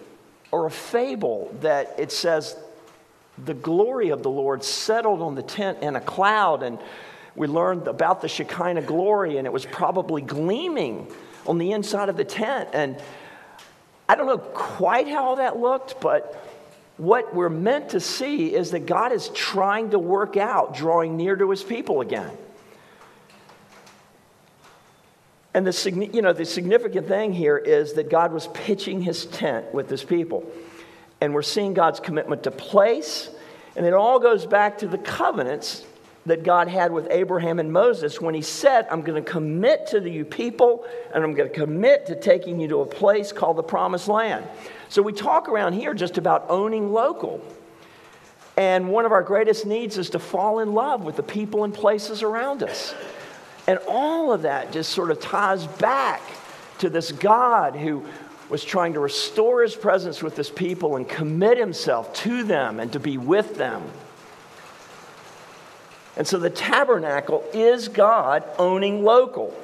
or 0.53 0.67
a 0.67 0.71
fable 0.71 1.53
that 1.63 1.95
it 1.99 2.13
says 2.13 2.55
the 3.45 3.55
glory 3.55 4.11
of 4.11 4.23
the 4.23 4.31
Lord 4.31 4.63
settled 4.63 5.23
on 5.23 5.35
the 5.35 5.43
tent 5.43 5.79
in 5.83 5.97
a 5.97 6.01
cloud. 6.01 6.63
And 6.63 6.79
we 7.35 7.47
learned 7.47 7.89
about 7.89 8.21
the 8.21 8.29
Shekinah 8.29 8.83
glory, 8.83 9.39
and 9.39 9.47
it 9.47 9.53
was 9.53 9.65
probably 9.65 10.21
gleaming 10.21 11.11
on 11.47 11.59
the 11.59 11.73
inside 11.73 12.09
of 12.11 12.17
the 12.17 12.25
tent. 12.25 12.69
And 12.75 13.01
I 14.09 14.17
don't 14.17 14.27
know 14.27 14.39
quite 14.39 15.09
how 15.09 15.37
that 15.37 15.59
looked, 15.59 16.01
but 16.01 16.47
what 16.99 17.35
we're 17.35 17.49
meant 17.49 17.91
to 17.91 18.01
see 18.01 18.55
is 18.55 18.73
that 18.73 18.85
God 18.85 19.13
is 19.13 19.31
trying 19.31 19.91
to 19.91 19.99
work 19.99 20.37
out 20.37 20.75
drawing 20.75 21.17
near 21.17 21.35
to 21.35 21.49
his 21.49 21.63
people 21.63 22.03
again. 22.03 22.37
And 25.53 25.67
the, 25.67 26.11
you 26.13 26.23
know, 26.23 26.33
the 26.33 26.45
significant 26.45 27.09
thing 27.09 27.33
here 27.33 27.59
is 27.59 27.95
that 27.95 28.09
God 28.09 28.33
was 28.33 28.47
pitching 28.49 29.03
his 29.03 29.27
tent 29.27 29.75
with 29.75 29.91
his 29.91 30.05
people. 30.05 30.45
And 31.21 31.35
we're 31.35 31.43
seeing 31.43 31.75
God's 31.75 32.01
commitment 32.01 32.45
to 32.45 32.51
place. 32.51 33.31
And 33.77 33.85
it 33.85 33.93
all 33.93 34.21
goes 34.21 34.47
back 34.47 34.79
to 34.79 34.89
the 34.89 34.99
covenants 34.99 35.85
that 36.27 36.45
God 36.45 36.69
had 36.69 36.93
with 36.93 37.09
Abraham 37.11 37.59
and 37.59 37.73
Moses 37.73 38.21
when 38.21 38.35
he 38.35 38.43
said, 38.43 38.87
I'm 38.91 39.03
going 39.03 39.23
to 39.23 39.29
commit 39.31 39.89
to 39.89 40.09
you 40.09 40.25
people 40.25 40.87
and 41.15 41.25
I'm 41.25 41.35
going 41.35 41.49
to 41.49 41.55
commit 41.55 42.07
to 42.07 42.15
taking 42.15 42.61
you 42.61 42.69
to 42.69 42.81
a 42.83 42.87
place 42.87 43.33
called 43.33 43.57
the 43.57 43.63
promised 43.63 44.07
land. 44.07 44.47
So 44.89 45.03
we 45.03 45.13
talk 45.13 45.49
around 45.49 45.73
here 45.73 45.95
just 45.95 46.19
about 46.19 46.47
owning 46.49 46.93
local. 46.93 47.43
And 48.57 48.91
one 48.91 49.07
of 49.07 49.13
our 49.13 49.23
greatest 49.23 49.65
needs 49.65 49.97
is 49.97 50.11
to 50.11 50.19
fall 50.19 50.59
in 50.59 50.75
love 50.75 51.03
with 51.03 51.17
the 51.17 51.23
people 51.23 51.65
and 51.65 51.73
places 51.73 52.23
around 52.23 52.63
us. 52.63 52.95
And 53.71 53.79
all 53.87 54.33
of 54.33 54.43
that 54.43 54.73
just 54.73 54.91
sort 54.91 55.13
of 55.13 55.21
ties 55.21 55.65
back 55.65 56.21
to 56.79 56.91
this 56.91 57.13
God 57.13 57.77
who 57.77 58.05
was 58.49 58.65
trying 58.65 58.95
to 58.95 58.99
restore 58.99 59.63
his 59.63 59.77
presence 59.77 60.25
with 60.25 60.37
his 60.37 60.51
people 60.51 60.97
and 60.97 61.09
commit 61.09 61.57
himself 61.57 62.13
to 62.15 62.43
them 62.43 62.81
and 62.81 62.93
to 62.95 62.99
be 62.99 63.17
with 63.17 63.57
them. 63.59 63.85
And 66.17 66.27
so 66.27 66.37
the 66.37 66.51
tabernacle 66.51 67.45
is 67.55 67.87
God 67.87 68.43
owning 68.59 69.05
local. 69.05 69.57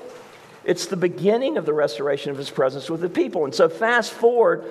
It's 0.62 0.86
the 0.86 0.96
beginning 0.96 1.56
of 1.56 1.66
the 1.66 1.72
restoration 1.72 2.30
of 2.30 2.38
his 2.38 2.48
presence 2.48 2.88
with 2.88 3.00
the 3.00 3.08
people. 3.08 3.44
And 3.44 3.52
so 3.52 3.68
fast 3.68 4.12
forward 4.12 4.64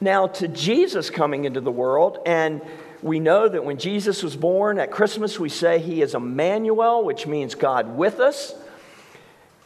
now 0.00 0.28
to 0.28 0.46
Jesus 0.46 1.10
coming 1.10 1.46
into 1.46 1.60
the 1.60 1.72
world 1.72 2.20
and 2.24 2.62
we 3.02 3.18
know 3.18 3.48
that 3.48 3.64
when 3.64 3.78
Jesus 3.78 4.22
was 4.22 4.36
born 4.36 4.78
at 4.78 4.90
Christmas, 4.92 5.38
we 5.38 5.48
say 5.48 5.80
he 5.80 6.02
is 6.02 6.14
Emmanuel, 6.14 7.04
which 7.04 7.26
means 7.26 7.56
God 7.56 7.96
with 7.96 8.20
us. 8.20 8.54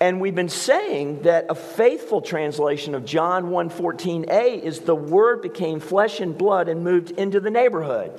And 0.00 0.20
we've 0.20 0.34
been 0.34 0.48
saying 0.48 1.22
that 1.22 1.46
a 1.48 1.54
faithful 1.54 2.20
translation 2.20 2.94
of 2.94 3.04
John 3.04 3.50
1:14a 3.50 4.62
is 4.62 4.80
the 4.80 4.94
word 4.94 5.42
became 5.42 5.80
flesh 5.80 6.20
and 6.20 6.36
blood 6.36 6.68
and 6.68 6.82
moved 6.82 7.12
into 7.12 7.40
the 7.40 7.50
neighborhood. 7.50 8.12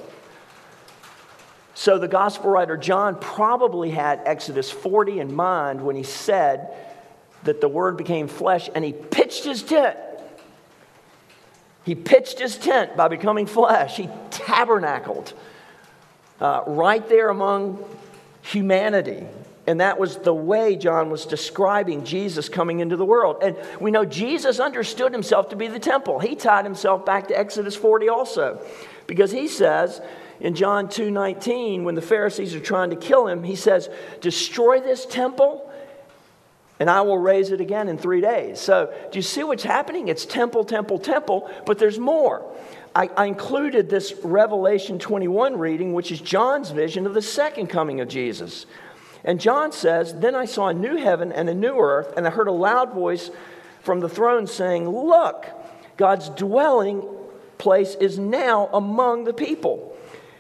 So 1.74 2.00
the 2.00 2.08
gospel 2.08 2.50
writer 2.50 2.78
John 2.78 3.16
probably 3.16 3.92
had 3.92 4.22
Exodus 4.26 4.72
40 4.72 5.20
in 5.20 5.36
mind 5.36 5.82
when 5.82 5.96
he 5.96 6.04
said 6.04 6.74
that 7.44 7.62
the 7.62 7.68
word 7.68 7.98
became 7.98 8.28
flesh 8.28 8.70
and 8.74 8.84
he 8.84 8.94
pitched 8.94 9.44
his 9.44 9.62
tent 9.62 9.98
he 11.88 11.96
pitched 11.96 12.38
his 12.38 12.58
tent 12.58 12.98
by 12.98 13.08
becoming 13.08 13.46
flesh. 13.46 13.96
He 13.96 14.10
tabernacled 14.30 15.34
uh, 16.42 16.64
right 16.68 17.08
there 17.08 17.30
among 17.30 17.82
humanity. 18.42 19.26
And 19.66 19.80
that 19.80 19.98
was 19.98 20.18
the 20.18 20.34
way 20.34 20.76
John 20.76 21.10
was 21.10 21.26
describing 21.26 22.04
Jesus 22.04 22.50
coming 22.50 22.82
into 22.82 22.98
the 22.98 23.06
world. 23.06 23.38
And 23.42 23.56
we 23.80 23.90
know 23.90 24.04
Jesus 24.04 24.60
understood 24.60 25.14
himself 25.14 25.48
to 25.52 25.56
be 25.56 25.68
the 25.68 25.80
temple. 25.80 26.20
He 26.20 26.36
tied 26.36 26.66
himself 26.66 27.06
back 27.06 27.30
to 27.30 27.40
Exodus 27.40 27.78
40 27.78 28.10
also. 28.10 28.62
Because 29.08 29.32
he 29.32 29.48
says 29.48 30.02
in 30.42 30.56
John 30.56 30.90
2:19 30.90 31.86
when 31.86 31.96
the 31.96 32.02
Pharisees 32.02 32.54
are 32.54 32.60
trying 32.60 32.90
to 32.90 32.98
kill 32.98 33.28
him, 33.28 33.44
he 33.44 33.56
says, 33.56 33.90
"Destroy 34.20 34.82
this 34.82 35.06
temple 35.06 35.67
and 36.80 36.90
I 36.90 37.02
will 37.02 37.18
raise 37.18 37.52
it 37.52 37.60
again 37.60 37.90
in 37.90 37.98
three 37.98 38.22
days. 38.22 38.60
So, 38.60 38.94
do 39.12 39.18
you 39.18 39.24
see 39.24 39.44
what's 39.44 39.64
happening? 39.64 40.08
It's 40.10 40.26
temple, 40.26 40.64
temple, 40.64 41.00
temple, 41.00 41.50
but 41.66 41.80
there's 41.80 41.98
more. 41.98 42.46
I, 42.96 43.10
I, 43.18 43.26
included 43.26 43.90
this 43.90 44.14
Revelation 44.24 45.00
21 45.00 45.58
reading, 45.58 45.94
which 45.94 46.12
is 46.12 46.22
John's 46.22 46.72
vision 46.72 47.06
of 47.06 47.14
the 47.14 47.22
second 47.22 47.68
coming 47.68 48.00
of 48.00 48.08
Jesus. 48.08 48.66
And 49.24 49.42
John 49.42 49.72
says, 49.72 50.14
Then 50.14 50.36
I 50.36 50.46
saw 50.46 50.68
a 50.68 50.74
new 50.74 50.98
heaven 50.98 51.32
and 51.32 51.50
a 51.50 51.54
new 51.54 51.78
earth, 51.80 52.14
and 52.16 52.28
I 52.28 52.30
heard 52.30 52.48
a 52.48 52.52
loud 52.52 52.94
voice 52.94 53.30
from 53.82 54.00
the 54.00 54.10
throne 54.10 54.48
saying, 54.48 54.88
Look, 54.88 55.48
God's 55.98 56.30
dwelling 56.30 57.04
place 57.58 57.96
is 57.96 58.20
now 58.20 58.68
among 58.72 59.24
the 59.24 59.34
people 59.34 59.97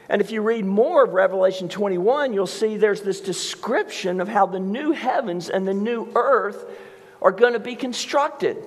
and 0.09 0.21
if 0.21 0.31
you 0.31 0.41
read 0.41 0.65
more 0.65 1.03
of 1.03 1.13
Revelation 1.13 1.67
21, 1.67 2.33
you'll 2.33 2.47
see 2.47 2.77
there's 2.77 3.01
this 3.01 3.19
description 3.19 4.21
of 4.21 4.27
how 4.27 4.45
the 4.45 4.59
new 4.59 4.91
heavens 4.91 5.49
and 5.49 5.67
the 5.67 5.73
new 5.73 6.09
earth 6.15 6.65
are 7.21 7.31
going 7.31 7.53
to 7.53 7.59
be 7.59 7.75
constructed. 7.75 8.57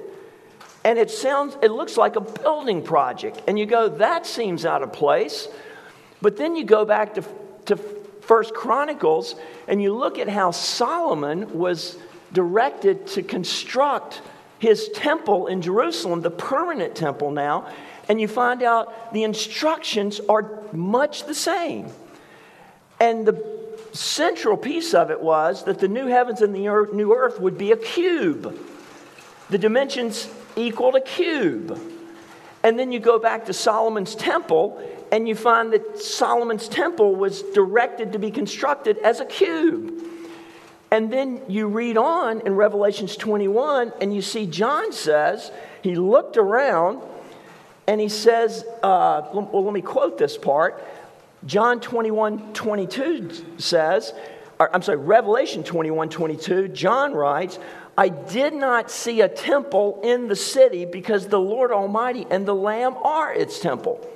And 0.85 0.99
it 0.99 1.11
sounds, 1.11 1.57
it 1.63 1.71
looks 1.71 1.97
like 1.97 2.17
a 2.17 2.21
building 2.21 2.83
project. 2.83 3.43
And 3.49 3.59
you 3.59 3.67
go, 3.67 3.89
that 3.89 4.27
seems 4.27 4.67
out 4.67 4.83
of 4.83 4.93
place. 4.93 5.49
But 6.21 6.37
then 6.37 6.57
you 6.57 6.65
go 6.65 6.85
back 6.85 7.15
to, 7.15 7.25
to 7.67 7.77
First 7.77 8.55
Chronicles 8.55 9.35
and 9.67 9.83
you 9.83 9.95
look 9.95 10.19
at 10.19 10.29
how 10.29 10.51
Solomon 10.51 11.59
was 11.59 11.97
directed 12.33 13.07
to 13.09 13.23
construct 13.23 14.21
his 14.59 14.91
temple 14.91 15.47
in 15.47 15.63
Jerusalem, 15.63 16.21
the 16.21 16.31
permanent 16.31 16.95
temple 16.95 17.31
now 17.31 17.67
and 18.11 18.21
you 18.21 18.27
find 18.27 18.65
out 18.65 19.13
the 19.13 19.23
instructions 19.23 20.21
are 20.29 20.65
much 20.73 21.27
the 21.27 21.35
same. 21.35 21.87
And 22.99 23.25
the 23.25 23.41
central 23.93 24.57
piece 24.57 24.95
of 24.95 25.13
it 25.13 25.21
was 25.21 25.63
that 25.67 25.79
the 25.79 25.87
new 25.87 26.09
heavens 26.09 26.43
and 26.43 26.53
the 26.53 26.59
new 26.93 27.15
earth 27.15 27.39
would 27.39 27.57
be 27.57 27.71
a 27.71 27.77
cube. 27.77 28.59
The 29.51 29.59
dimensions 29.59 30.29
equaled 30.57 30.97
a 30.97 31.01
cube. 31.01 31.81
And 32.65 32.77
then 32.77 32.91
you 32.91 32.99
go 32.99 33.21
back 33.21 33.47
to 33.47 33.53
Solomon's 33.53 34.17
temple, 34.17 34.83
and 35.13 35.29
you 35.29 35.37
find 35.37 35.73
that 35.73 36.01
Solomon's 36.01 36.67
temple 36.67 37.15
was 37.15 37.43
directed 37.43 38.15
to 38.15 38.19
be 38.19 38.33
constructed 38.33 38.99
as 39.05 39.21
a 39.21 39.25
cube. 39.25 40.03
And 40.91 41.13
then 41.13 41.43
you 41.47 41.69
read 41.69 41.97
on 41.97 42.41
in 42.41 42.57
Revelations 42.57 43.17
21, 43.17 43.93
and 44.01 44.13
you 44.13 44.21
see 44.21 44.47
John 44.47 44.93
says 44.93 45.53
he 45.81 45.95
looked 45.95 46.37
around 46.37 47.03
and 47.91 48.01
he 48.01 48.09
says, 48.09 48.65
uh, 48.85 49.23
well, 49.33 49.65
let 49.65 49.75
me 49.75 49.83
quote 49.83 50.17
this 50.17 50.39
part. 50.39 50.81
John 51.45 51.81
21 51.81 52.53
22 52.53 53.59
says, 53.59 54.15
or, 54.61 54.73
I'm 54.73 54.81
sorry, 54.81 54.99
Revelation 54.99 55.65
21 55.65 56.09
22, 56.09 56.69
John 56.69 57.15
writes, 57.15 57.59
I 57.99 58.11
did 58.11 58.55
not 58.55 58.93
see 58.93 59.23
a 59.23 59.29
temple 59.29 60.01
in 60.05 60.29
the 60.29 60.37
city 60.37 60.85
because 60.85 61.27
the 61.27 61.41
Lord 61.41 61.73
Almighty 61.73 62.29
and 62.31 62.47
the 62.47 62.55
Lamb 62.55 62.95
are 62.95 63.35
its 63.35 63.59
temple. 63.59 64.09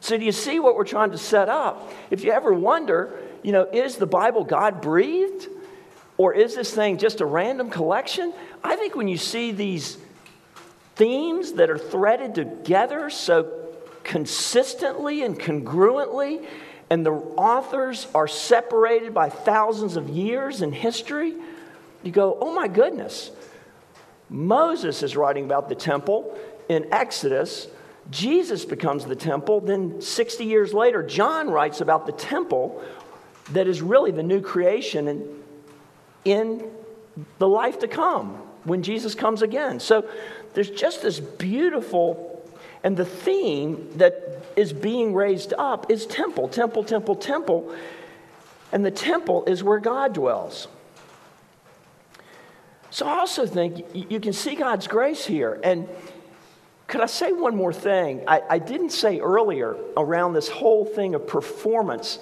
So, 0.00 0.18
do 0.18 0.24
you 0.26 0.32
see 0.32 0.60
what 0.60 0.76
we're 0.76 0.84
trying 0.84 1.12
to 1.12 1.18
set 1.18 1.48
up? 1.48 1.90
If 2.10 2.24
you 2.24 2.32
ever 2.32 2.52
wonder, 2.52 3.18
you 3.42 3.52
know, 3.52 3.64
is 3.72 3.96
the 3.96 4.06
Bible 4.06 4.44
God 4.44 4.82
breathed? 4.82 5.48
Or 6.18 6.34
is 6.34 6.56
this 6.56 6.74
thing 6.74 6.98
just 6.98 7.22
a 7.22 7.24
random 7.24 7.70
collection? 7.70 8.34
I 8.62 8.76
think 8.76 8.94
when 8.96 9.08
you 9.08 9.16
see 9.16 9.52
these 9.52 9.96
themes 10.98 11.52
that 11.52 11.70
are 11.70 11.78
threaded 11.78 12.34
together 12.34 13.08
so 13.08 13.50
consistently 14.02 15.22
and 15.22 15.38
congruently, 15.38 16.44
and 16.90 17.06
the 17.06 17.12
authors 17.12 18.08
are 18.14 18.26
separated 18.26 19.14
by 19.14 19.28
thousands 19.28 19.96
of 19.96 20.08
years 20.08 20.60
in 20.60 20.72
history, 20.72 21.34
you 22.02 22.10
go, 22.10 22.36
oh 22.40 22.52
my 22.52 22.66
goodness. 22.68 23.30
Moses 24.28 25.02
is 25.02 25.16
writing 25.16 25.44
about 25.44 25.68
the 25.68 25.74
temple 25.74 26.36
in 26.68 26.92
Exodus. 26.92 27.68
Jesus 28.10 28.64
becomes 28.64 29.04
the 29.04 29.16
temple. 29.16 29.60
Then, 29.60 30.00
60 30.00 30.44
years 30.44 30.74
later, 30.74 31.02
John 31.02 31.48
writes 31.50 31.80
about 31.80 32.06
the 32.06 32.12
temple 32.12 32.82
that 33.52 33.66
is 33.66 33.80
really 33.80 34.10
the 34.10 34.22
new 34.22 34.40
creation 34.40 35.08
in, 35.08 35.42
in 36.24 36.70
the 37.38 37.48
life 37.48 37.78
to 37.80 37.88
come 37.88 38.47
when 38.64 38.82
Jesus 38.82 39.14
comes 39.14 39.42
again. 39.42 39.80
So, 39.80 40.08
there's 40.54 40.70
just 40.70 41.02
this 41.02 41.20
beautiful, 41.20 42.42
and 42.82 42.96
the 42.96 43.04
theme 43.04 43.90
that 43.96 44.42
is 44.56 44.72
being 44.72 45.14
raised 45.14 45.54
up 45.56 45.90
is 45.90 46.06
temple, 46.06 46.48
temple, 46.48 46.82
temple, 46.84 47.14
temple. 47.14 47.74
And 48.72 48.84
the 48.84 48.90
temple 48.90 49.44
is 49.44 49.62
where 49.62 49.78
God 49.78 50.14
dwells. 50.14 50.68
So 52.90 53.06
I 53.06 53.18
also 53.18 53.46
think 53.46 53.86
you 53.94 54.18
can 54.18 54.32
see 54.32 54.54
God's 54.54 54.86
grace 54.86 55.24
here. 55.24 55.60
And 55.62 55.88
could 56.86 57.02
I 57.02 57.06
say 57.06 57.32
one 57.32 57.54
more 57.54 57.72
thing? 57.72 58.24
I, 58.26 58.42
I, 58.48 58.58
didn't 58.58 58.90
say 58.90 59.20
earlier 59.20 59.76
around 59.96 60.32
this 60.32 60.48
whole 60.48 60.84
thing 60.84 61.14
of 61.14 61.26
performance. 61.26 62.18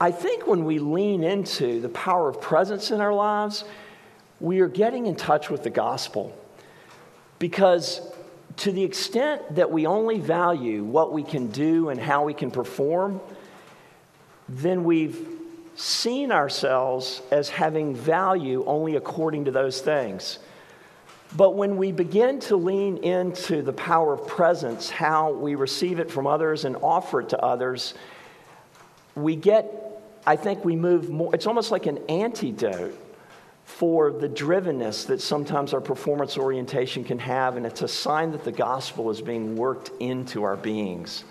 I 0.00 0.10
think 0.10 0.46
when 0.46 0.64
we 0.64 0.78
lean 0.78 1.22
into 1.22 1.80
the 1.80 1.90
power 1.90 2.28
of 2.28 2.40
presence 2.40 2.90
in 2.90 3.00
our 3.00 3.12
lives, 3.12 3.64
we 4.40 4.60
are 4.60 4.68
getting 4.68 5.06
in 5.06 5.16
touch 5.16 5.50
with 5.50 5.62
the 5.62 5.70
gospel. 5.70 6.36
Because 7.38 8.00
to 8.58 8.72
the 8.72 8.82
extent 8.82 9.56
that 9.56 9.70
we 9.70 9.86
only 9.86 10.18
value 10.18 10.82
what 10.82 11.12
we 11.12 11.22
can 11.22 11.48
do 11.48 11.90
and 11.90 12.00
how 12.00 12.24
we 12.24 12.34
can 12.34 12.50
perform, 12.50 13.20
then 14.48 14.84
we've 14.84 15.28
seen 15.74 16.32
ourselves 16.32 17.20
as 17.30 17.50
having 17.50 17.94
value 17.94 18.64
only 18.66 18.96
according 18.96 19.44
to 19.44 19.50
those 19.50 19.80
things. 19.80 20.38
But 21.36 21.54
when 21.54 21.76
we 21.76 21.92
begin 21.92 22.40
to 22.40 22.56
lean 22.56 22.98
into 22.98 23.60
the 23.60 23.72
power 23.72 24.14
of 24.14 24.26
presence, 24.26 24.88
how 24.88 25.32
we 25.32 25.54
receive 25.54 25.98
it 25.98 26.10
from 26.10 26.26
others 26.26 26.64
and 26.64 26.76
offer 26.76 27.20
it 27.20 27.30
to 27.30 27.38
others, 27.40 27.94
we 29.14 29.36
get, 29.36 29.66
I 30.26 30.36
think 30.36 30.64
we 30.64 30.76
move 30.76 31.10
more, 31.10 31.34
it's 31.34 31.46
almost 31.46 31.70
like 31.70 31.86
an 31.86 31.98
antidote 32.08 32.98
for 33.66 34.12
the 34.12 34.28
drivenness 34.28 35.08
that 35.08 35.20
sometimes 35.20 35.74
our 35.74 35.80
performance 35.80 36.38
orientation 36.38 37.02
can 37.02 37.18
have, 37.18 37.56
and 37.56 37.66
it's 37.66 37.82
a 37.82 37.88
sign 37.88 38.30
that 38.30 38.44
the 38.44 38.52
gospel 38.52 39.10
is 39.10 39.20
being 39.20 39.56
worked 39.56 39.90
into 39.98 40.44
our 40.44 40.56
beings. 40.56 41.24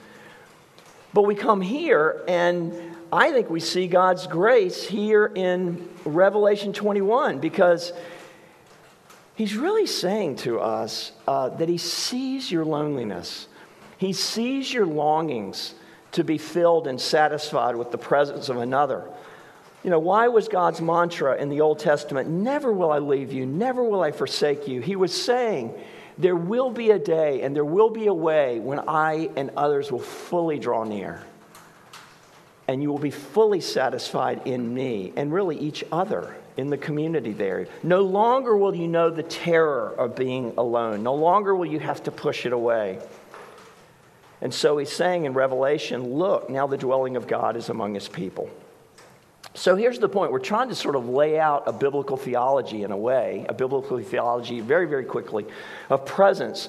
But 1.13 1.23
we 1.23 1.33
come 1.33 1.61
here, 1.61 2.21
and 2.27 2.73
I 3.11 3.31
think 3.31 3.49
we 3.49 3.61
see 3.61 3.87
God's 3.87 4.27
grace 4.27 4.83
here 4.85 5.31
in 5.33 5.89
Revelation 6.03 6.73
21 6.73 7.39
because 7.39 7.93
He's 9.35 9.55
really 9.55 9.87
saying 9.87 10.35
to 10.37 10.59
us 10.59 11.13
uh, 11.27 11.49
that 11.49 11.69
He 11.69 11.77
sees 11.77 12.51
your 12.51 12.65
loneliness, 12.65 13.47
He 13.97 14.11
sees 14.11 14.73
your 14.73 14.85
longings 14.85 15.73
to 16.11 16.25
be 16.25 16.37
filled 16.37 16.85
and 16.85 16.99
satisfied 16.99 17.77
with 17.77 17.91
the 17.91 17.97
presence 17.97 18.49
of 18.49 18.57
another. 18.57 19.09
You 19.85 19.91
know, 19.91 19.99
why 19.99 20.29
was 20.29 20.47
God's 20.47 20.81
mantra 20.81 21.37
in 21.37 21.49
the 21.49 21.61
Old 21.61 21.77
Testament, 21.77 22.27
never 22.27 22.73
will 22.73 22.91
I 22.91 22.97
leave 22.97 23.31
you, 23.31 23.45
never 23.45 23.83
will 23.83 24.01
I 24.01 24.11
forsake 24.11 24.67
you? 24.67 24.81
He 24.81 24.95
was 24.95 25.13
saying, 25.13 25.75
there 26.17 26.35
will 26.35 26.71
be 26.71 26.89
a 26.89 26.97
day 26.97 27.43
and 27.43 27.55
there 27.55 27.63
will 27.63 27.91
be 27.91 28.07
a 28.07 28.13
way 28.13 28.57
when 28.57 28.79
I 28.79 29.29
and 29.35 29.51
others 29.55 29.91
will 29.91 29.99
fully 29.99 30.57
draw 30.57 30.85
near. 30.85 31.21
And 32.67 32.81
you 32.81 32.89
will 32.89 32.97
be 32.97 33.11
fully 33.11 33.61
satisfied 33.61 34.47
in 34.47 34.73
me 34.73 35.13
and 35.15 35.31
really 35.31 35.59
each 35.59 35.83
other 35.91 36.35
in 36.57 36.71
the 36.71 36.77
community 36.77 37.33
there. 37.33 37.67
No 37.83 38.01
longer 38.01 38.57
will 38.57 38.73
you 38.73 38.87
know 38.87 39.11
the 39.11 39.21
terror 39.21 39.93
of 39.99 40.15
being 40.15 40.55
alone. 40.57 41.03
No 41.03 41.13
longer 41.13 41.53
will 41.55 41.67
you 41.67 41.77
have 41.77 42.01
to 42.05 42.11
push 42.11 42.47
it 42.47 42.53
away. 42.53 42.97
And 44.41 44.51
so 44.51 44.79
he's 44.79 44.91
saying 44.91 45.25
in 45.25 45.35
Revelation, 45.35 46.15
look, 46.15 46.49
now 46.49 46.65
the 46.65 46.75
dwelling 46.75 47.15
of 47.17 47.27
God 47.27 47.55
is 47.55 47.69
among 47.69 47.93
his 47.93 48.07
people. 48.07 48.49
So 49.55 49.77
here's 49.77 49.99
the 49.99 50.09
point. 50.09 50.33
We're 50.33 50.39
trying 50.39 50.67
to 50.67 50.75
sort 50.75 50.97
of 50.97 51.07
lay 51.07 51.39
out 51.39 51.63
a 51.65 51.71
biblical 51.71 52.17
theology 52.17 52.83
in 52.83 52.91
a 52.91 52.97
way, 52.97 53.45
a 53.47 53.53
biblical 53.53 53.97
theology 54.01 54.59
very, 54.59 54.85
very 54.85 55.05
quickly, 55.05 55.45
of 55.89 56.05
presence. 56.05 56.67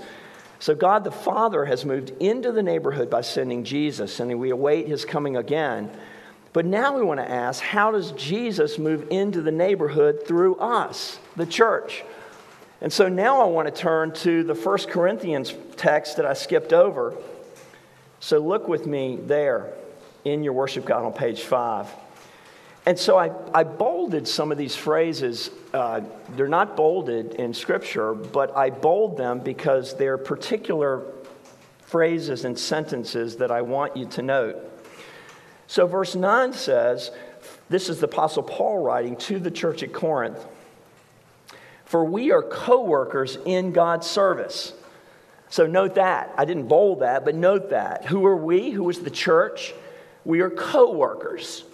So 0.61 0.75
God 0.77 1.03
the 1.03 1.11
Father 1.11 1.65
has 1.65 1.85
moved 1.85 2.11
into 2.21 2.53
the 2.53 2.63
neighborhood 2.63 3.11
by 3.11 3.23
sending 3.23 3.65
Jesus, 3.65 4.21
and 4.21 4.39
we 4.39 4.51
await 4.51 4.87
his 4.87 5.05
coming 5.05 5.37
again. 5.37 5.91
But 6.53 6.65
now 6.65 6.97
we 6.97 7.03
want 7.03 7.19
to 7.19 7.29
ask 7.29 7.61
how 7.61 7.91
does 7.91 8.13
Jesus 8.13 8.79
move 8.79 9.09
into 9.11 9.43
the 9.43 9.51
neighborhood 9.51 10.25
through 10.25 10.55
us, 10.57 11.19
the 11.35 11.45
church? 11.45 12.05
And 12.81 12.93
so 12.93 13.09
now 13.09 13.41
I 13.41 13.47
want 13.47 13.67
to 13.67 13.75
turn 13.75 14.13
to 14.13 14.45
the 14.45 14.55
First 14.55 14.91
Corinthians 14.91 15.53
text 15.77 16.19
that 16.19 16.25
I 16.25 16.35
skipped 16.35 16.73
over. 16.73 17.17
So 18.21 18.39
look 18.39 18.69
with 18.69 18.87
me 18.87 19.19
there 19.21 19.73
in 20.25 20.45
your 20.45 20.53
worship 20.53 20.85
guide 20.85 21.03
on 21.03 21.13
page 21.13 21.43
5. 21.43 22.06
And 22.87 22.97
so 22.97 23.19
I, 23.19 23.33
I 23.53 23.65
bolded 23.65 24.29
some 24.29 24.53
of 24.53 24.59
these 24.59 24.77
phrases. 24.77 25.51
Uh, 25.75 26.03
they're 26.37 26.47
not 26.47 26.77
bolded 26.77 27.35
in 27.35 27.53
Scripture, 27.53 28.15
but 28.15 28.57
I 28.57 28.71
bold 28.71 29.17
them 29.17 29.41
because 29.41 29.97
they're 29.97 30.17
particular 30.17 31.03
phrases 31.81 32.45
and 32.45 32.57
sentences 32.57 33.37
that 33.39 33.51
I 33.51 33.63
want 33.63 33.97
you 33.97 34.07
to 34.07 34.23
note. 34.23 34.57
So, 35.67 35.89
verse 35.89 36.15
9 36.15 36.53
says, 36.53 37.11
This 37.69 37.89
is 37.89 37.99
the 37.99 38.07
Apostle 38.07 38.45
Paul 38.45 38.79
writing 38.79 39.17
to 39.17 39.41
the 39.41 39.51
church 39.51 39.83
at 39.83 39.93
Corinth. 39.93 40.47
For 41.87 42.05
we 42.05 42.31
are 42.31 42.43
co 42.43 42.85
workers 42.85 43.37
in 43.45 43.73
God's 43.73 44.07
service. 44.07 44.73
So, 45.49 45.67
note 45.67 45.97
that. 45.97 46.33
I 46.39 46.45
didn't 46.45 46.69
bold 46.69 47.01
that, 47.01 47.25
but 47.25 47.35
note 47.35 47.71
that. 47.71 48.05
Who 48.05 48.25
are 48.27 48.37
we? 48.37 48.71
Who 48.71 48.89
is 48.91 49.01
the 49.01 49.11
church? 49.11 49.75
We 50.25 50.41
are 50.41 50.51
co 50.51 50.93
workers 50.93 51.65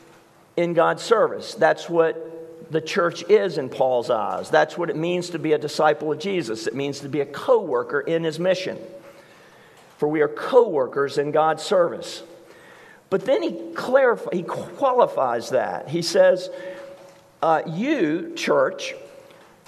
in 0.57 0.75
God's 0.75 1.03
service. 1.03 1.55
That's 1.55 1.89
what 1.89 2.71
the 2.71 2.81
church 2.81 3.23
is 3.29 3.59
in 3.59 3.69
Paul's 3.69 4.11
eyes. 4.11 4.51
That's 4.51 4.79
what 4.79 4.91
it 4.91 4.97
means 4.97 5.31
to 5.31 5.39
be 5.39 5.53
a 5.53 5.59
disciple 5.59 6.13
of 6.13 6.19
Jesus. 6.19 6.67
It 6.67 6.75
means 6.75 7.01
to 7.01 7.09
be 7.09 7.21
a 7.21 7.27
co 7.27 7.61
worker 7.61 8.01
in 8.01 8.25
his 8.25 8.39
mission. 8.39 8.79
For 9.99 10.09
we 10.09 10.21
are 10.21 10.29
co 10.29 10.69
workers 10.69 11.19
in 11.19 11.31
God's 11.31 11.63
service. 11.63 12.23
But 13.11 13.27
then 13.27 13.43
he, 13.43 13.75
clarifies, 13.75 14.33
he 14.33 14.43
qualifies 14.43 15.51
that. 15.51 15.89
He 15.89 16.01
says, 16.01 16.49
uh, 17.43 17.63
You, 17.67 18.33
church, 18.35 18.95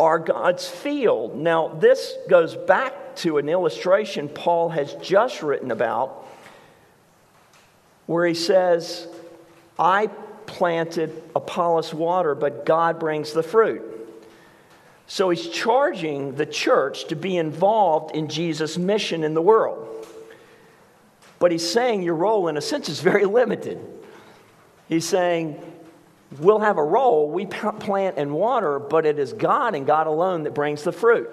are 0.01 0.19
God's 0.19 0.67
field. 0.67 1.37
Now, 1.37 1.69
this 1.69 2.15
goes 2.29 2.57
back 2.57 3.17
to 3.17 3.39
an 3.39 3.49
illustration 3.49 4.29
Paul 4.29 4.71
has 4.71 4.95
just 4.95 5.43
written 5.43 5.71
about 5.71 6.27
where 8.07 8.27
he 8.27 8.35
says, 8.35 9.07
I 9.79 10.09
planted, 10.47 11.23
Apollos 11.35 11.93
water, 11.93 12.35
but 12.35 12.67
God 12.67 12.99
brings 12.99 13.33
the 13.33 13.43
fruit. 13.43 13.83
So 15.07 15.31
he's 15.31 15.49
charging 15.49 16.35
the 16.37 16.47
church 16.47 17.07
to 17.09 17.17
be 17.17 17.37
involved 17.37 18.15
in 18.17 18.29
Jesus' 18.29 18.79
mission 18.79 19.23
in 19.23 19.35
the 19.35 19.43
world. 19.43 20.07
But 21.39 21.53
he's 21.53 21.69
saying 21.69 22.03
your 22.03 22.15
role, 22.15 22.49
in 22.49 22.57
a 22.57 22.61
sense, 22.61 22.89
is 22.89 23.01
very 23.01 23.27
limited. 23.27 23.79
He's 24.89 25.07
saying, 25.07 25.61
We'll 26.39 26.61
have 26.61 26.79
a 26.79 26.83
role, 26.83 27.31
we 27.31 27.47
plant 27.47 28.17
and 28.17 28.33
water, 28.33 28.81
but 28.81 29.07
it 29.07 29.21
is 29.21 29.33
God 29.33 29.77
and 29.77 29.87
God 29.87 30.09
alone 30.09 30.45
that 30.45 30.55
brings 30.55 30.83
the 30.83 30.91
fruit. 30.91 31.31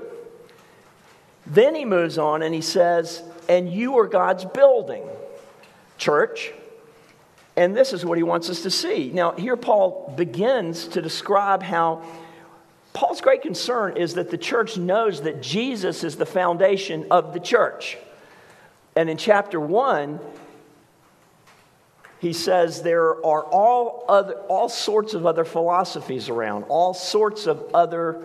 Then 1.47 1.73
he 1.73 1.85
moves 1.85 2.17
on 2.19 2.43
and 2.43 2.53
he 2.53 2.61
says, 2.61 3.23
And 3.49 3.71
you 3.71 3.97
are 3.97 4.05
God's 4.07 4.45
building, 4.45 5.03
church. 5.97 6.53
And 7.61 7.77
this 7.77 7.93
is 7.93 8.03
what 8.03 8.17
he 8.17 8.23
wants 8.23 8.49
us 8.49 8.63
to 8.63 8.71
see. 8.71 9.11
Now, 9.13 9.33
here 9.33 9.55
Paul 9.55 10.15
begins 10.17 10.87
to 10.87 11.01
describe 11.01 11.61
how 11.61 12.03
Paul's 12.91 13.21
great 13.21 13.43
concern 13.43 13.97
is 13.97 14.15
that 14.15 14.31
the 14.31 14.37
church 14.39 14.77
knows 14.77 15.21
that 15.21 15.43
Jesus 15.43 16.03
is 16.03 16.15
the 16.15 16.25
foundation 16.25 17.05
of 17.11 17.35
the 17.35 17.39
church. 17.39 17.99
And 18.95 19.11
in 19.11 19.17
chapter 19.17 19.59
1, 19.59 20.19
he 22.17 22.33
says 22.33 22.81
there 22.81 23.23
are 23.23 23.43
all, 23.43 24.05
other, 24.09 24.37
all 24.49 24.67
sorts 24.67 25.13
of 25.13 25.27
other 25.27 25.45
philosophies 25.45 26.29
around, 26.29 26.63
all 26.63 26.95
sorts 26.95 27.45
of 27.45 27.63
other 27.75 28.23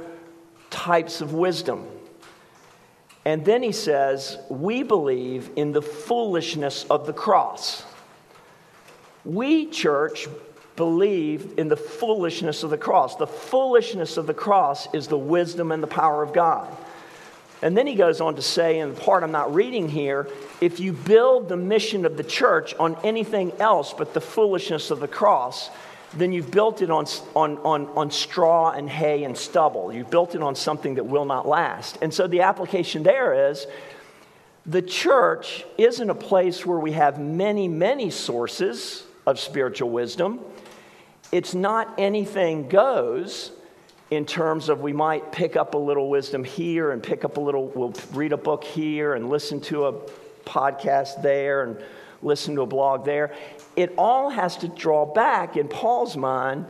types 0.70 1.20
of 1.20 1.34
wisdom. 1.34 1.86
And 3.26 3.44
then 3.44 3.62
he 3.62 3.72
says, 3.72 4.38
We 4.48 4.82
believe 4.82 5.50
in 5.56 5.72
the 5.72 5.82
foolishness 5.82 6.84
of 6.88 7.04
the 7.04 7.12
cross. 7.12 7.84
We, 9.26 9.66
church, 9.66 10.28
believe 10.76 11.58
in 11.58 11.68
the 11.68 11.76
foolishness 11.76 12.62
of 12.62 12.70
the 12.70 12.78
cross. 12.78 13.16
The 13.16 13.26
foolishness 13.26 14.16
of 14.16 14.26
the 14.26 14.34
cross 14.34 14.86
is 14.94 15.08
the 15.08 15.18
wisdom 15.18 15.72
and 15.72 15.82
the 15.82 15.88
power 15.88 16.22
of 16.22 16.32
God. 16.32 16.74
And 17.62 17.76
then 17.76 17.86
he 17.86 17.94
goes 17.94 18.20
on 18.20 18.36
to 18.36 18.42
say, 18.42 18.78
in 18.78 18.94
the 18.94 19.00
part 19.00 19.22
I'm 19.22 19.32
not 19.32 19.52
reading 19.52 19.88
here, 19.88 20.28
if 20.60 20.78
you 20.78 20.92
build 20.92 21.48
the 21.48 21.56
mission 21.56 22.04
of 22.04 22.16
the 22.16 22.22
church 22.22 22.74
on 22.74 22.96
anything 23.02 23.52
else 23.58 23.92
but 23.92 24.14
the 24.14 24.20
foolishness 24.20 24.90
of 24.90 25.00
the 25.00 25.08
cross, 25.08 25.70
then 26.14 26.32
you've 26.32 26.50
built 26.50 26.82
it 26.82 26.90
on, 26.90 27.06
on, 27.34 27.58
on, 27.58 27.86
on 27.96 28.10
straw 28.10 28.70
and 28.70 28.88
hay 28.88 29.24
and 29.24 29.36
stubble. 29.36 29.92
You've 29.92 30.10
built 30.10 30.34
it 30.34 30.42
on 30.42 30.54
something 30.54 30.94
that 30.96 31.04
will 31.04 31.24
not 31.24 31.48
last. 31.48 31.98
And 32.02 32.12
so 32.12 32.26
the 32.26 32.42
application 32.42 33.02
there 33.02 33.50
is 33.50 33.66
the 34.66 34.82
church 34.82 35.64
isn't 35.78 36.10
a 36.10 36.14
place 36.14 36.66
where 36.66 36.78
we 36.78 36.92
have 36.92 37.18
many, 37.18 37.68
many 37.68 38.10
sources 38.10 39.05
of 39.26 39.38
spiritual 39.38 39.90
wisdom. 39.90 40.40
It's 41.32 41.54
not 41.54 41.94
anything 41.98 42.68
goes 42.68 43.52
in 44.10 44.24
terms 44.24 44.68
of 44.68 44.80
we 44.80 44.92
might 44.92 45.32
pick 45.32 45.56
up 45.56 45.74
a 45.74 45.78
little 45.78 46.08
wisdom 46.08 46.44
here 46.44 46.92
and 46.92 47.02
pick 47.02 47.24
up 47.24 47.36
a 47.36 47.40
little, 47.40 47.66
we'll 47.68 47.94
read 48.12 48.32
a 48.32 48.36
book 48.36 48.62
here 48.62 49.14
and 49.14 49.28
listen 49.28 49.60
to 49.60 49.86
a 49.86 49.92
podcast 50.44 51.22
there 51.22 51.64
and 51.64 51.76
listen 52.22 52.54
to 52.54 52.62
a 52.62 52.66
blog 52.66 53.04
there. 53.04 53.34
It 53.74 53.92
all 53.98 54.30
has 54.30 54.56
to 54.58 54.68
draw 54.68 55.04
back, 55.04 55.56
in 55.56 55.66
Paul's 55.66 56.16
mind, 56.16 56.66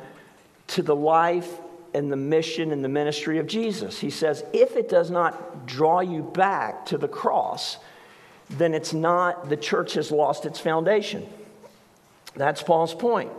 to 0.68 0.82
the 0.82 0.96
life 0.96 1.60
and 1.92 2.10
the 2.10 2.16
mission 2.16 2.72
and 2.72 2.82
the 2.82 2.88
ministry 2.88 3.38
of 3.38 3.46
Jesus. 3.46 3.98
He 4.00 4.10
says, 4.10 4.42
if 4.52 4.76
it 4.76 4.88
does 4.88 5.10
not 5.10 5.66
draw 5.66 6.00
you 6.00 6.22
back 6.22 6.86
to 6.86 6.98
the 6.98 7.08
cross, 7.08 7.76
then 8.50 8.74
it's 8.74 8.92
not, 8.92 9.48
the 9.48 9.56
church 9.56 9.94
has 9.94 10.10
lost 10.10 10.46
its 10.46 10.58
foundation. 10.58 11.28
That's 12.36 12.62
Paul's 12.62 12.94
point. 12.94 13.32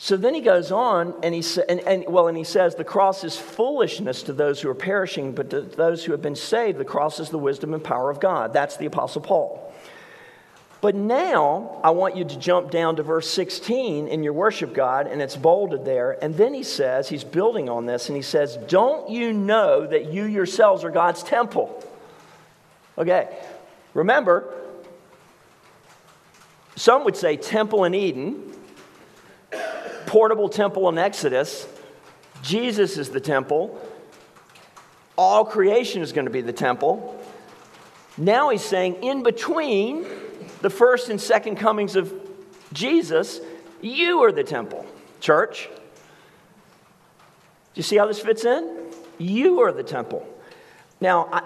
So 0.00 0.16
then 0.16 0.32
he 0.32 0.40
goes 0.40 0.70
on 0.70 1.14
and 1.24 1.34
he, 1.34 1.42
sa- 1.42 1.62
and, 1.68 1.80
and, 1.80 2.04
well, 2.06 2.28
and 2.28 2.36
he 2.36 2.44
says, 2.44 2.76
The 2.76 2.84
cross 2.84 3.24
is 3.24 3.36
foolishness 3.36 4.22
to 4.24 4.32
those 4.32 4.60
who 4.60 4.70
are 4.70 4.74
perishing, 4.74 5.32
but 5.32 5.50
to 5.50 5.62
those 5.62 6.04
who 6.04 6.12
have 6.12 6.22
been 6.22 6.36
saved, 6.36 6.78
the 6.78 6.84
cross 6.84 7.18
is 7.18 7.30
the 7.30 7.38
wisdom 7.38 7.74
and 7.74 7.82
power 7.82 8.08
of 8.08 8.20
God. 8.20 8.52
That's 8.52 8.76
the 8.76 8.86
Apostle 8.86 9.22
Paul. 9.22 9.64
But 10.80 10.94
now 10.94 11.80
I 11.82 11.90
want 11.90 12.16
you 12.16 12.24
to 12.24 12.38
jump 12.38 12.70
down 12.70 12.96
to 12.96 13.02
verse 13.02 13.28
16 13.28 14.06
in 14.06 14.22
your 14.22 14.32
worship 14.32 14.72
God, 14.72 15.08
and 15.08 15.20
it's 15.20 15.34
bolded 15.34 15.84
there. 15.84 16.16
And 16.22 16.36
then 16.36 16.54
he 16.54 16.62
says, 16.62 17.08
he's 17.08 17.24
building 17.24 17.68
on 17.68 17.86
this, 17.86 18.08
and 18.08 18.14
he 18.14 18.22
says, 18.22 18.56
Don't 18.68 19.10
you 19.10 19.32
know 19.32 19.84
that 19.84 20.12
you 20.12 20.24
yourselves 20.24 20.84
are 20.84 20.92
God's 20.92 21.24
temple? 21.24 21.84
Okay, 22.96 23.36
remember, 23.94 24.54
some 26.78 27.04
would 27.04 27.16
say 27.16 27.36
temple 27.36 27.84
in 27.84 27.94
Eden 27.94 28.48
portable 30.08 30.48
temple 30.48 30.88
in 30.88 30.96
Exodus. 30.96 31.68
Jesus 32.42 32.96
is 32.96 33.10
the 33.10 33.20
temple. 33.20 33.78
All 35.16 35.44
creation 35.44 36.02
is 36.02 36.12
going 36.12 36.24
to 36.24 36.30
be 36.30 36.40
the 36.40 36.52
temple. 36.52 37.22
Now 38.16 38.48
he's 38.48 38.64
saying, 38.64 39.02
in 39.02 39.22
between 39.22 40.06
the 40.62 40.70
first 40.70 41.10
and 41.10 41.20
second 41.20 41.56
comings 41.56 41.94
of 41.94 42.12
Jesus, 42.72 43.40
you 43.82 44.22
are 44.24 44.32
the 44.32 44.44
temple, 44.44 44.86
church. 45.20 45.68
Do 47.74 47.78
you 47.78 47.82
see 47.82 47.96
how 47.96 48.06
this 48.06 48.20
fits 48.20 48.44
in? 48.44 48.86
You 49.18 49.60
are 49.60 49.72
the 49.72 49.82
temple. 49.82 50.26
Now, 51.00 51.28
I, 51.30 51.42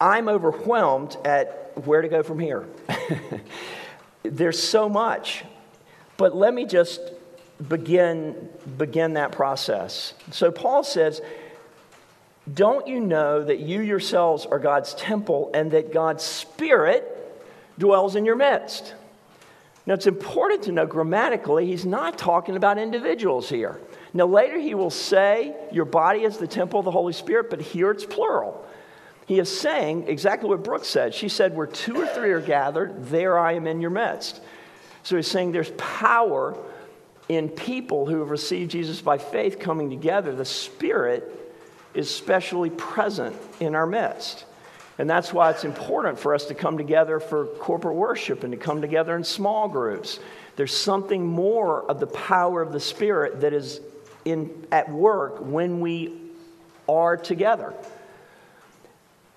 I'm 0.00 0.28
overwhelmed 0.28 1.16
at 1.24 1.72
where 1.84 2.00
to 2.00 2.08
go 2.08 2.22
from 2.22 2.38
here. 2.38 2.66
There's 4.30 4.60
so 4.62 4.88
much. 4.88 5.44
But 6.16 6.34
let 6.34 6.52
me 6.52 6.66
just 6.66 7.00
begin, 7.68 8.48
begin 8.76 9.14
that 9.14 9.32
process. 9.32 10.14
So 10.30 10.50
Paul 10.50 10.84
says, 10.84 11.20
Don't 12.52 12.86
you 12.86 13.00
know 13.00 13.42
that 13.42 13.60
you 13.60 13.80
yourselves 13.80 14.46
are 14.46 14.58
God's 14.58 14.94
temple 14.94 15.50
and 15.54 15.70
that 15.72 15.92
God's 15.92 16.24
Spirit 16.24 17.14
dwells 17.78 18.16
in 18.16 18.24
your 18.24 18.36
midst? 18.36 18.94
Now, 19.86 19.94
it's 19.94 20.06
important 20.06 20.64
to 20.64 20.72
know 20.72 20.84
grammatically, 20.84 21.66
he's 21.66 21.86
not 21.86 22.18
talking 22.18 22.56
about 22.56 22.76
individuals 22.76 23.48
here. 23.48 23.80
Now, 24.12 24.26
later 24.26 24.58
he 24.58 24.74
will 24.74 24.90
say, 24.90 25.56
Your 25.72 25.86
body 25.86 26.24
is 26.24 26.36
the 26.36 26.46
temple 26.46 26.80
of 26.80 26.84
the 26.84 26.90
Holy 26.90 27.12
Spirit, 27.12 27.48
but 27.48 27.60
here 27.60 27.90
it's 27.90 28.04
plural. 28.04 28.66
He 29.28 29.38
is 29.38 29.60
saying 29.60 30.08
exactly 30.08 30.48
what 30.48 30.64
Brooke 30.64 30.86
said. 30.86 31.12
She 31.14 31.28
said, 31.28 31.54
Where 31.54 31.66
two 31.66 32.00
or 32.00 32.06
three 32.06 32.32
are 32.32 32.40
gathered, 32.40 33.04
there 33.08 33.38
I 33.38 33.52
am 33.52 33.66
in 33.66 33.82
your 33.82 33.90
midst. 33.90 34.40
So 35.02 35.16
he's 35.16 35.30
saying 35.30 35.52
there's 35.52 35.70
power 35.72 36.58
in 37.28 37.50
people 37.50 38.06
who 38.06 38.20
have 38.20 38.30
received 38.30 38.70
Jesus 38.70 39.02
by 39.02 39.18
faith 39.18 39.58
coming 39.58 39.90
together, 39.90 40.34
the 40.34 40.46
Spirit 40.46 41.30
is 41.92 42.12
specially 42.12 42.70
present 42.70 43.36
in 43.60 43.74
our 43.74 43.86
midst. 43.86 44.46
And 44.96 45.08
that's 45.08 45.30
why 45.30 45.50
it's 45.50 45.64
important 45.64 46.18
for 46.18 46.34
us 46.34 46.46
to 46.46 46.54
come 46.54 46.78
together 46.78 47.20
for 47.20 47.46
corporate 47.46 47.96
worship 47.96 48.44
and 48.44 48.52
to 48.52 48.56
come 48.56 48.80
together 48.80 49.14
in 49.14 49.24
small 49.24 49.68
groups. 49.68 50.20
There's 50.56 50.74
something 50.74 51.24
more 51.24 51.82
of 51.82 52.00
the 52.00 52.06
power 52.06 52.62
of 52.62 52.72
the 52.72 52.80
Spirit 52.80 53.42
that 53.42 53.52
is 53.52 53.82
in, 54.24 54.66
at 54.72 54.90
work 54.90 55.36
when 55.40 55.80
we 55.80 56.18
are 56.88 57.18
together. 57.18 57.74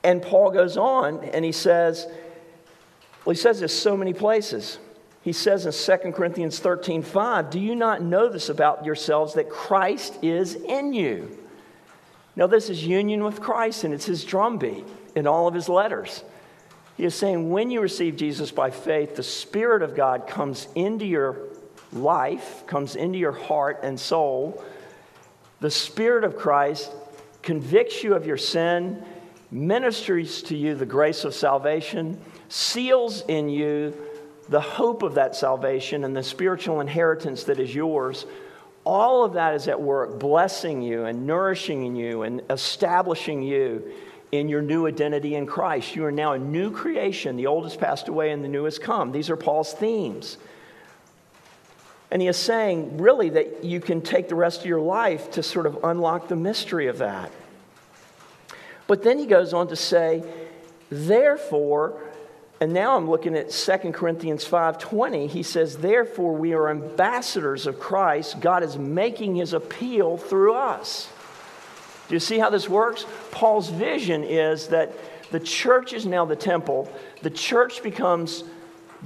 And 0.04 0.22
Paul 0.22 0.52
goes 0.52 0.78
on 0.78 1.24
and 1.26 1.46
he 1.46 1.52
says, 1.52 2.08
well, 3.26 3.34
he 3.34 3.40
says 3.40 3.60
this 3.60 3.78
so 3.78 3.96
many 3.96 4.14
places. 4.14 4.80
He 5.22 5.34
says 5.34 5.66
in 5.66 6.00
2 6.00 6.12
Corinthians 6.14 6.60
13 6.60 7.04
5, 7.04 7.50
Do 7.52 7.60
you 7.60 7.76
not 7.76 8.02
know 8.02 8.28
this 8.28 8.50
about 8.50 8.86
yourselves 8.86 9.36
that 9.36 9.50
Christ 9.50 10.18
is 10.24 10.56
in 10.56 10.94
you? 10.94 11.38
Now, 12.36 12.48
this 12.48 12.70
is 12.70 12.86
union 12.86 13.24
with 13.24 13.42
Christ, 13.42 13.84
and 13.84 13.94
it's 13.94 14.06
his 14.06 14.24
drumbeat 14.24 14.86
in 15.16 15.28
all 15.28 15.48
of 15.48 15.54
his 15.54 15.68
letters. 15.70 16.24
He 16.98 17.04
is 17.04 17.14
saying, 17.14 17.50
when 17.50 17.70
you 17.70 17.82
receive 17.82 18.16
Jesus 18.16 18.52
by 18.52 18.70
faith, 18.70 19.16
the 19.16 19.24
Spirit 19.24 19.82
of 19.82 19.96
God 19.96 20.28
comes 20.28 20.68
into 20.76 21.06
your 21.06 21.50
life, 21.92 22.64
comes 22.68 22.96
into 22.96 23.18
your 23.18 23.32
heart 23.32 23.82
and 23.84 24.00
soul. 24.00 24.64
The 25.60 25.72
Spirit 25.72 26.24
of 26.24 26.38
Christ 26.38 26.92
convicts 27.42 28.04
you 28.04 28.14
of 28.14 28.26
your 28.26 28.38
sin, 28.38 29.04
ministers 29.52 30.42
to 30.44 30.56
you 30.56 30.76
the 30.76 30.86
grace 30.86 31.26
of 31.26 31.36
salvation, 31.36 32.20
seals 32.50 33.24
in 33.28 33.50
you 33.50 33.94
the 34.50 34.62
hope 34.62 35.04
of 35.04 35.16
that 35.16 35.36
salvation 35.36 36.04
and 36.04 36.16
the 36.16 36.24
spiritual 36.24 36.82
inheritance 36.82 37.46
that 37.46 37.60
is 37.60 37.74
yours, 37.74 38.26
all 38.84 39.24
of 39.24 39.34
that 39.34 39.54
is 39.54 39.68
at 39.68 39.80
work 39.80 40.20
blessing 40.20 40.82
you 40.82 41.06
and 41.06 41.28
nourishing 41.28 41.96
you 41.96 42.24
and 42.24 42.42
establishing 42.50 43.42
you 43.44 43.92
in 44.32 44.50
your 44.50 44.62
new 44.62 44.88
identity 44.88 45.36
in 45.36 45.46
Christ. 45.46 45.96
You 45.96 46.06
are 46.06 46.12
now 46.12 46.34
a 46.34 46.40
new 46.40 46.72
creation. 46.72 47.36
The 47.36 47.48
old 47.48 47.66
has 47.66 47.76
passed 47.76 48.08
away 48.08 48.32
and 48.32 48.44
the 48.44 48.48
new 48.48 48.64
has 48.64 48.80
come. 48.80 49.12
These 49.12 49.30
are 49.30 49.38
Paul's 49.38 49.74
themes. 49.74 50.38
And 52.10 52.22
he 52.22 52.28
is 52.28 52.38
saying, 52.38 52.98
really, 52.98 53.30
that 53.30 53.64
you 53.64 53.80
can 53.80 54.02
take 54.02 54.28
the 54.28 54.36
rest 54.36 54.62
of 54.62 54.66
your 54.66 54.82
life 54.82 55.32
to 55.32 55.44
sort 55.44 55.66
of 55.66 55.84
unlock 55.84 56.28
the 56.28 56.36
mystery 56.36 56.88
of 56.88 56.98
that. 56.98 57.32
But 58.92 59.04
then 59.04 59.20
he 59.20 59.26
goes 59.26 59.54
on 59.54 59.70
to 59.70 59.78
say, 59.78 60.22
therefore, 60.90 61.94
and 62.60 62.74
now 62.74 62.98
I'm 62.98 63.10
looking 63.10 63.38
at 63.38 63.50
2 63.50 63.94
Corinthians 63.94 64.44
5:20. 64.44 65.28
He 65.28 65.44
says, 65.44 65.78
"Therefore 65.78 66.34
we 66.34 66.54
are 66.54 66.68
ambassadors 66.68 67.68
of 67.68 67.80
Christ. 67.80 68.42
God 68.42 68.64
is 68.64 68.78
making 68.78 69.36
his 69.36 69.54
appeal 69.54 70.18
through 70.18 70.56
us." 70.56 71.08
Do 72.10 72.16
you 72.16 72.20
see 72.20 72.38
how 72.38 72.50
this 72.50 72.68
works? 72.68 73.06
Paul's 73.32 73.70
vision 73.70 74.26
is 74.26 74.68
that 74.68 74.92
the 75.32 75.40
church 75.40 75.94
is 75.94 76.06
now 76.06 76.26
the 76.26 76.36
temple. 76.36 76.90
The 77.22 77.30
church 77.30 77.82
becomes 77.82 78.44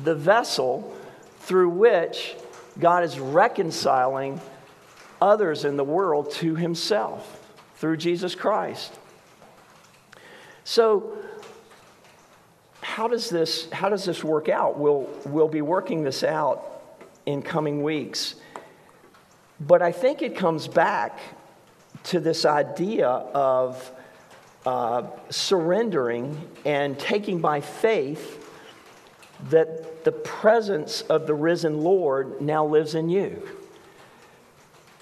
the 0.04 0.15
vessel 0.15 0.91
through 1.41 1.69
which 1.69 2.36
God 2.80 3.04
is 3.04 3.19
reconciling 3.19 4.41
others 5.21 5.63
in 5.63 5.78
the 5.78 5.84
world 5.84 6.32
to 6.41 6.56
himself 6.56 7.39
through 7.76 7.98
Jesus 7.98 8.34
Christ. 8.34 8.91
So 10.65 11.15
how 12.82 13.08
does 13.08 13.30
this, 13.30 13.69
how 13.71 13.88
does 13.88 14.04
this 14.04 14.23
work 14.23 14.49
out? 14.49 14.78
We'll, 14.78 15.08
we'll 15.25 15.47
be 15.47 15.62
working 15.62 16.04
this 16.04 16.23
out 16.23 16.82
in 17.25 17.41
coming 17.41 17.84
weeks. 17.84 18.36
But 19.60 19.82
I 19.82 19.91
think 19.91 20.21
it 20.21 20.36
comes 20.36 20.67
back 20.67 21.19
to 22.06 22.19
this 22.19 22.45
idea 22.45 23.08
of 23.08 23.91
uh, 24.65 25.04
surrendering 25.30 26.49
and 26.65 26.97
taking 26.97 27.39
by 27.39 27.62
faith 27.62 28.41
that 29.49 30.04
the 30.04 30.12
presence 30.12 31.01
of 31.01 31.28
the 31.28 31.36
risen 31.36 31.82
Lord 31.82 32.41
now 32.41 32.65
lives 32.65 32.95
in 32.95 33.10
you. 33.10 33.47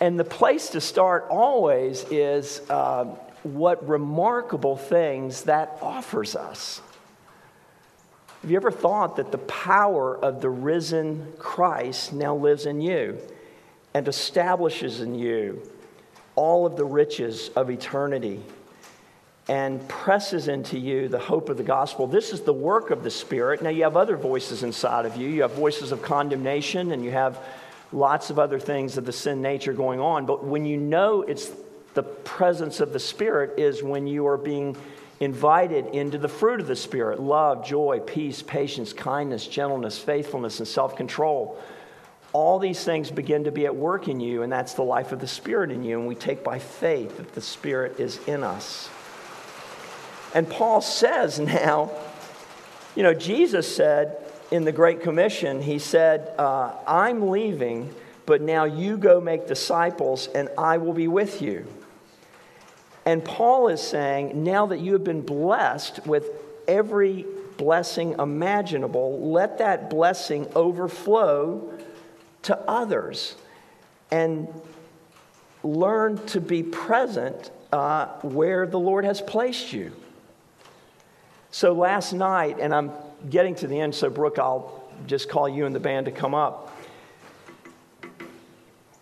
And 0.02 0.20
the 0.20 0.26
place 0.26 0.70
to 0.70 0.82
start 0.82 1.28
always 1.30 2.04
is 2.12 2.62
uh, 2.70 3.06
what 3.44 3.88
remarkable 3.88 4.78
things 4.78 5.44
that 5.44 5.78
offers 5.82 6.36
us. 6.36 6.82
Have 8.42 8.52
you 8.52 8.58
ever 8.58 8.72
thought 8.72 9.18
that 9.18 9.32
the 9.32 9.38
power 9.38 10.18
of 10.18 10.42
the 10.42 10.50
risen 10.50 11.34
Christ 11.38 12.12
now 12.12 12.36
lives 12.36 12.66
in 12.66 12.82
you 12.82 13.18
and 13.94 14.08
establishes 14.08 15.00
in 15.00 15.16
you 15.16 15.62
all 16.36 16.66
of 16.66 16.76
the 16.76 16.84
riches 16.84 17.50
of 17.56 17.70
eternity 17.70 18.42
and 19.48 19.86
presses 19.88 20.48
into 20.48 20.78
you 20.78 21.08
the 21.08 21.20
hope 21.20 21.48
of 21.48 21.56
the 21.56 21.64
gospel? 21.64 22.06
This 22.08 22.34
is 22.34 22.42
the 22.42 22.54
work 22.54 22.92
of 22.92 23.04
the 23.04 23.12
Spirit. 23.12 23.62
Now, 23.62 23.70
you 23.70 23.84
have 23.84 23.96
other 23.96 24.18
voices 24.18 24.64
inside 24.64 25.06
of 25.06 25.16
you. 25.16 25.30
You 25.30 25.44
have 25.44 25.54
voices 25.54 25.94
of 25.94 26.02
condemnation 26.02 26.92
and 26.92 27.04
you 27.04 27.12
have 27.12 27.40
lots 27.94 28.30
of 28.30 28.40
other 28.40 28.60
things 28.60 28.98
of 28.98 29.06
the 29.06 29.14
sin 29.14 29.42
nature 29.42 29.72
going 29.72 30.00
on. 30.00 30.26
But 30.26 30.44
when 30.44 30.66
you 30.66 30.78
know 30.78 31.22
it's 31.22 31.50
the 31.94 32.04
presence 32.04 32.80
of 32.80 32.94
the 32.94 33.00
Spirit, 33.00 33.60
is 33.60 33.84
when 33.84 34.08
you 34.08 34.28
are 34.28 34.38
being 34.38 34.76
invited 35.20 35.88
into 35.88 36.18
the 36.18 36.28
fruit 36.28 36.60
of 36.60 36.68
the 36.68 36.76
Spirit 36.76 37.20
love, 37.20 37.66
joy, 37.66 38.00
peace, 38.06 38.42
patience, 38.42 38.94
kindness, 38.94 39.48
gentleness, 39.48 39.98
faithfulness, 39.98 40.60
and 40.60 40.68
self 40.68 40.96
control. 40.96 41.60
All 42.34 42.58
these 42.58 42.84
things 42.84 43.12
begin 43.12 43.44
to 43.44 43.52
be 43.52 43.66
at 43.66 43.76
work 43.76 44.08
in 44.08 44.20
you, 44.20 44.42
and 44.42 44.52
that's 44.52 44.74
the 44.74 44.84
life 44.84 45.12
of 45.12 45.20
the 45.20 45.28
Spirit 45.28 45.72
in 45.72 45.84
you. 45.84 46.00
And 46.00 46.08
we 46.08 46.16
take 46.16 46.44
by 46.44 46.60
faith 46.60 47.18
that 47.18 47.34
the 47.34 47.42
Spirit 47.42 48.00
is 48.00 48.20
in 48.28 48.44
us. 48.44 48.90
And 50.34 50.50
Paul 50.50 50.82
says 50.82 51.40
now, 51.40 51.92
you 52.96 53.04
know, 53.04 53.14
Jesus 53.14 53.74
said 53.74 54.18
in 54.52 54.66
the 54.66 54.72
Great 54.72 55.02
Commission, 55.02 55.62
he 55.62 55.80
said, 55.80 56.34
uh, 56.38 56.74
I'm 56.88 57.30
leaving, 57.30 57.94
but 58.26 58.42
now 58.42 58.66
you 58.66 58.98
go 58.98 59.22
make 59.22 59.48
disciples, 59.48 60.28
and 60.28 60.50
I 60.58 60.78
will 60.78 60.94
be 60.94 61.08
with 61.08 61.42
you. 61.42 61.68
And 63.06 63.24
Paul 63.24 63.68
is 63.68 63.82
saying, 63.82 64.44
now 64.44 64.68
that 64.68 64.80
you 64.80 64.94
have 64.94 65.04
been 65.04 65.22
blessed 65.22 66.06
with 66.06 66.30
every 66.68 67.26
blessing 67.58 68.16
imaginable, 68.18 69.32
let 69.32 69.58
that 69.58 69.90
blessing 69.90 70.48
overflow 70.56 71.74
to 72.44 72.58
others 72.60 73.36
and 74.12 74.48
learn 75.64 76.18
to 76.28 76.40
be 76.40 76.64
present 76.64 77.52
uh, 77.72 78.08
where 78.22 78.66
the 78.66 78.80
Lord 78.80 79.06
has 79.06 79.22
placed 79.22 79.74
you. 79.74 79.92
So 81.52 81.74
last 81.74 82.14
night, 82.14 82.58
and 82.60 82.74
I'm 82.74 82.92
getting 83.30 83.56
to 83.56 83.68
the 83.68 83.80
end, 83.80 83.94
so 83.94 84.10
Brooke, 84.10 84.40
I'll 84.40 84.84
just 85.08 85.30
call 85.30 85.48
you 85.48 85.66
and 85.66 85.76
the 85.76 85.80
band 85.80 86.06
to 86.06 86.12
come 86.12 86.34
up. 86.34 86.76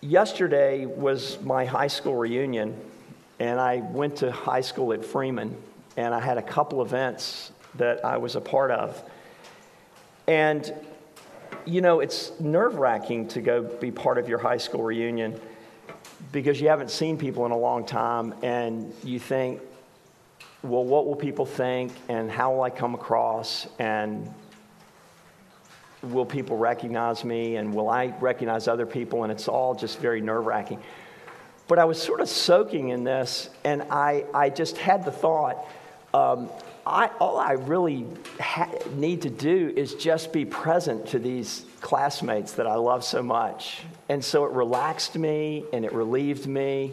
Yesterday 0.01 0.85
was 0.85 1.39
my 1.41 1.65
high 1.65 1.87
school 1.87 2.15
reunion 2.15 2.79
and 3.41 3.59
I 3.59 3.77
went 3.77 4.17
to 4.17 4.31
high 4.31 4.61
school 4.61 4.93
at 4.93 5.03
Freeman, 5.03 5.57
and 5.97 6.13
I 6.13 6.19
had 6.19 6.37
a 6.37 6.43
couple 6.43 6.83
events 6.83 7.51
that 7.73 8.05
I 8.05 8.17
was 8.17 8.35
a 8.35 8.39
part 8.39 8.69
of. 8.69 9.03
And, 10.27 10.71
you 11.65 11.81
know, 11.81 12.01
it's 12.01 12.39
nerve 12.39 12.75
wracking 12.75 13.29
to 13.29 13.41
go 13.41 13.63
be 13.63 13.89
part 13.89 14.19
of 14.19 14.29
your 14.29 14.37
high 14.37 14.57
school 14.57 14.83
reunion 14.83 15.41
because 16.31 16.61
you 16.61 16.67
haven't 16.67 16.91
seen 16.91 17.17
people 17.17 17.43
in 17.47 17.51
a 17.51 17.57
long 17.57 17.83
time, 17.83 18.35
and 18.43 18.93
you 19.03 19.17
think, 19.17 19.59
well, 20.61 20.83
what 20.83 21.07
will 21.07 21.15
people 21.15 21.47
think, 21.47 21.91
and 22.09 22.29
how 22.29 22.53
will 22.53 22.61
I 22.61 22.69
come 22.69 22.93
across, 22.93 23.65
and 23.79 24.31
will 26.03 26.27
people 26.27 26.57
recognize 26.57 27.25
me, 27.25 27.55
and 27.55 27.73
will 27.73 27.89
I 27.89 28.13
recognize 28.19 28.67
other 28.67 28.85
people? 28.85 29.23
And 29.23 29.31
it's 29.31 29.47
all 29.47 29.73
just 29.73 29.97
very 29.97 30.21
nerve 30.21 30.45
wracking. 30.45 30.79
But 31.71 31.79
I 31.79 31.85
was 31.85 32.01
sort 32.01 32.19
of 32.19 32.27
soaking 32.27 32.89
in 32.89 33.05
this, 33.05 33.49
and 33.63 33.83
I, 33.83 34.25
I 34.33 34.49
just 34.49 34.77
had 34.77 35.05
the 35.05 35.11
thought 35.13 35.55
um, 36.13 36.49
I, 36.85 37.07
all 37.17 37.37
I 37.37 37.53
really 37.53 38.05
ha- 38.41 38.73
need 38.95 39.21
to 39.21 39.29
do 39.29 39.71
is 39.73 39.95
just 39.95 40.33
be 40.33 40.43
present 40.43 41.07
to 41.11 41.17
these 41.17 41.63
classmates 41.79 42.51
that 42.55 42.67
I 42.67 42.75
love 42.75 43.05
so 43.05 43.23
much. 43.23 43.83
And 44.09 44.21
so 44.21 44.43
it 44.43 44.51
relaxed 44.51 45.17
me 45.17 45.63
and 45.71 45.85
it 45.85 45.93
relieved 45.93 46.45
me, 46.45 46.91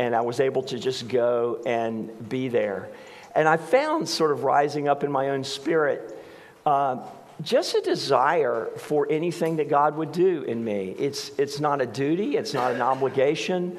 and 0.00 0.16
I 0.16 0.22
was 0.22 0.40
able 0.40 0.64
to 0.64 0.78
just 0.80 1.06
go 1.06 1.62
and 1.64 2.28
be 2.28 2.48
there. 2.48 2.88
And 3.36 3.46
I 3.46 3.58
found 3.58 4.08
sort 4.08 4.32
of 4.32 4.42
rising 4.42 4.88
up 4.88 5.04
in 5.04 5.12
my 5.12 5.28
own 5.28 5.44
spirit. 5.44 6.18
Uh, 6.66 6.96
just 7.42 7.76
a 7.76 7.80
desire 7.80 8.70
for 8.76 9.06
anything 9.08 9.58
that 9.58 9.68
God 9.68 9.96
would 9.96 10.10
do 10.10 10.42
in 10.42 10.64
me. 10.64 10.96
It's, 10.98 11.30
it's 11.38 11.60
not 11.60 11.80
a 11.80 11.86
duty, 11.86 12.36
it's 12.36 12.52
not 12.52 12.72
an 12.72 12.82
obligation, 12.82 13.78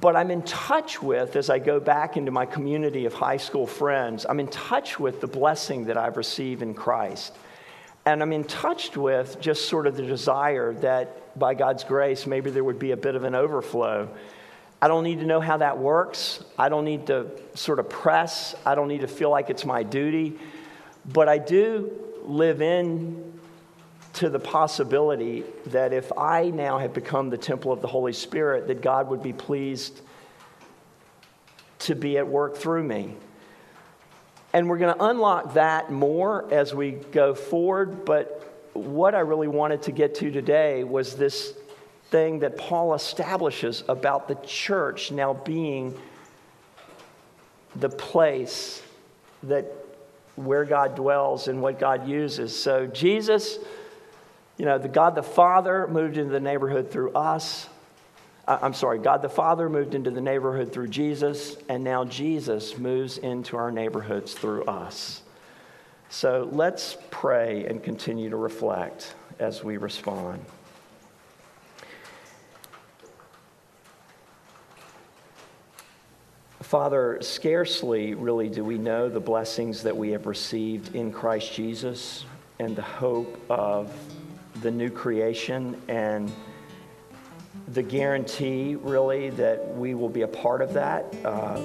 but 0.00 0.16
I'm 0.16 0.30
in 0.30 0.42
touch 0.42 1.02
with, 1.02 1.36
as 1.36 1.50
I 1.50 1.58
go 1.58 1.80
back 1.80 2.16
into 2.16 2.30
my 2.30 2.46
community 2.46 3.06
of 3.06 3.14
high 3.14 3.36
school 3.36 3.66
friends, 3.66 4.26
I'm 4.28 4.40
in 4.40 4.48
touch 4.48 4.98
with 4.98 5.20
the 5.20 5.26
blessing 5.26 5.84
that 5.86 5.96
I've 5.96 6.16
received 6.16 6.62
in 6.62 6.74
Christ. 6.74 7.36
And 8.06 8.22
I'm 8.22 8.32
in 8.32 8.44
touch 8.44 8.96
with 8.96 9.40
just 9.40 9.68
sort 9.68 9.86
of 9.86 9.96
the 9.96 10.02
desire 10.02 10.74
that 10.74 11.38
by 11.38 11.54
God's 11.54 11.84
grace, 11.84 12.26
maybe 12.26 12.50
there 12.50 12.64
would 12.64 12.78
be 12.78 12.90
a 12.90 12.96
bit 12.96 13.14
of 13.14 13.24
an 13.24 13.34
overflow. 13.34 14.08
I 14.82 14.88
don't 14.88 15.04
need 15.04 15.20
to 15.20 15.26
know 15.26 15.40
how 15.40 15.56
that 15.58 15.78
works. 15.78 16.44
I 16.58 16.68
don't 16.68 16.84
need 16.84 17.06
to 17.06 17.30
sort 17.54 17.78
of 17.78 17.88
press. 17.88 18.54
I 18.66 18.74
don't 18.74 18.88
need 18.88 19.00
to 19.00 19.08
feel 19.08 19.30
like 19.30 19.48
it's 19.48 19.64
my 19.64 19.82
duty. 19.82 20.38
But 21.10 21.28
I 21.28 21.38
do 21.38 21.90
live 22.24 22.60
in 22.60 23.33
to 24.14 24.30
the 24.30 24.38
possibility 24.38 25.44
that 25.66 25.92
if 25.92 26.12
I 26.16 26.50
now 26.50 26.78
have 26.78 26.94
become 26.94 27.30
the 27.30 27.38
temple 27.38 27.72
of 27.72 27.80
the 27.80 27.88
Holy 27.88 28.12
Spirit, 28.12 28.68
that 28.68 28.80
God 28.80 29.08
would 29.08 29.22
be 29.22 29.32
pleased 29.32 30.00
to 31.80 31.94
be 31.94 32.16
at 32.16 32.26
work 32.26 32.56
through 32.56 32.84
me. 32.84 33.14
And 34.52 34.68
we're 34.68 34.78
going 34.78 34.94
to 34.94 35.04
unlock 35.04 35.54
that 35.54 35.90
more 35.90 36.52
as 36.52 36.72
we 36.72 36.92
go 36.92 37.34
forward. 37.34 38.04
But 38.04 38.68
what 38.72 39.14
I 39.16 39.20
really 39.20 39.48
wanted 39.48 39.82
to 39.82 39.92
get 39.92 40.14
to 40.16 40.30
today 40.30 40.84
was 40.84 41.16
this 41.16 41.52
thing 42.10 42.38
that 42.38 42.56
Paul 42.56 42.94
establishes 42.94 43.82
about 43.88 44.28
the 44.28 44.36
church 44.46 45.10
now 45.10 45.34
being 45.34 45.98
the 47.74 47.88
place 47.88 48.80
that 49.42 49.66
where 50.36 50.64
God 50.64 50.94
dwells 50.94 51.48
and 51.48 51.60
what 51.60 51.80
God 51.80 52.08
uses. 52.08 52.56
So 52.56 52.86
Jesus 52.86 53.58
you 54.56 54.64
know, 54.64 54.78
the 54.78 54.88
God 54.88 55.14
the 55.14 55.22
Father 55.22 55.86
moved 55.88 56.16
into 56.16 56.32
the 56.32 56.40
neighborhood 56.40 56.90
through 56.90 57.12
us. 57.12 57.68
I'm 58.46 58.74
sorry, 58.74 58.98
God 58.98 59.22
the 59.22 59.28
Father 59.28 59.68
moved 59.68 59.94
into 59.94 60.10
the 60.10 60.20
neighborhood 60.20 60.72
through 60.72 60.88
Jesus, 60.88 61.56
and 61.68 61.82
now 61.82 62.04
Jesus 62.04 62.76
moves 62.76 63.16
into 63.18 63.56
our 63.56 63.70
neighborhoods 63.70 64.34
through 64.34 64.64
us. 64.64 65.22
So 66.10 66.48
let's 66.52 66.96
pray 67.10 67.64
and 67.64 67.82
continue 67.82 68.30
to 68.30 68.36
reflect 68.36 69.14
as 69.38 69.64
we 69.64 69.78
respond. 69.78 70.44
Father, 76.60 77.18
scarcely 77.20 78.14
really 78.14 78.48
do 78.48 78.64
we 78.64 78.78
know 78.78 79.08
the 79.08 79.20
blessings 79.20 79.82
that 79.84 79.96
we 79.96 80.10
have 80.10 80.26
received 80.26 80.94
in 80.94 81.12
Christ 81.12 81.52
Jesus 81.52 82.24
and 82.58 82.74
the 82.74 82.82
hope 82.82 83.40
of 83.50 83.92
the 84.64 84.70
new 84.70 84.88
creation 84.88 85.78
and 85.88 86.32
the 87.68 87.82
guarantee, 87.82 88.76
really, 88.76 89.28
that 89.28 89.76
we 89.76 89.94
will 89.94 90.08
be 90.08 90.22
a 90.22 90.26
part 90.26 90.62
of 90.62 90.72
that, 90.72 91.04
uh, 91.22 91.60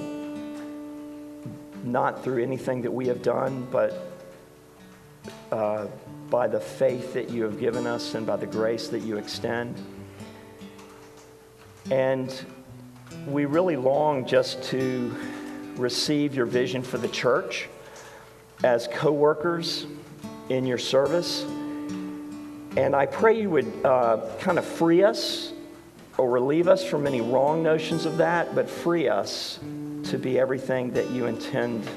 not 1.82 2.22
through 2.22 2.42
anything 2.42 2.82
that 2.82 2.92
we 2.92 3.06
have 3.06 3.22
done, 3.22 3.66
but 3.70 4.12
uh, 5.50 5.86
by 6.28 6.46
the 6.46 6.60
faith 6.60 7.14
that 7.14 7.30
you 7.30 7.42
have 7.42 7.58
given 7.58 7.86
us 7.86 8.14
and 8.14 8.26
by 8.26 8.36
the 8.36 8.46
grace 8.46 8.88
that 8.88 9.00
you 9.00 9.16
extend. 9.16 9.82
And 11.90 12.30
we 13.26 13.46
really 13.46 13.76
long 13.76 14.26
just 14.26 14.62
to 14.64 15.16
receive 15.76 16.34
your 16.34 16.44
vision 16.44 16.82
for 16.82 16.98
the 16.98 17.08
church 17.08 17.66
as 18.62 18.90
co 18.92 19.10
workers 19.10 19.86
in 20.50 20.66
your 20.66 20.76
service 20.76 21.46
and 22.76 22.94
I 22.94 23.06
pray 23.06 23.40
you 23.40 23.50
would 23.50 23.72
uh, 23.84 24.20
kind 24.40 24.58
of 24.58 24.64
free 24.64 25.02
us 25.02 25.52
or 26.18 26.30
relieve 26.30 26.68
us 26.68 26.84
from 26.84 27.06
any 27.06 27.20
wrong 27.20 27.62
notions 27.62 28.06
of 28.06 28.18
that, 28.18 28.54
but 28.54 28.68
free 28.68 29.08
us 29.08 29.58
to 30.04 30.18
be 30.18 30.38
everything 30.38 30.90
that 30.92 31.10
you 31.10 31.26
intend 31.26 31.88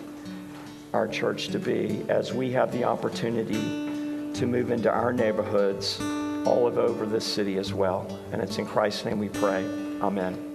our 0.93 1.07
church 1.07 1.47
to 1.49 1.59
be 1.59 2.05
as 2.09 2.33
we 2.33 2.51
have 2.51 2.71
the 2.71 2.83
opportunity 2.83 3.91
to 4.33 4.45
move 4.45 4.71
into 4.71 4.89
our 4.89 5.11
neighborhoods 5.11 5.99
all 6.45 6.67
over 6.67 7.05
this 7.05 7.25
city 7.25 7.57
as 7.57 7.73
well. 7.73 8.19
And 8.31 8.41
it's 8.41 8.57
in 8.57 8.65
Christ's 8.65 9.05
name 9.05 9.19
we 9.19 9.29
pray. 9.29 9.65
Amen. 10.01 10.52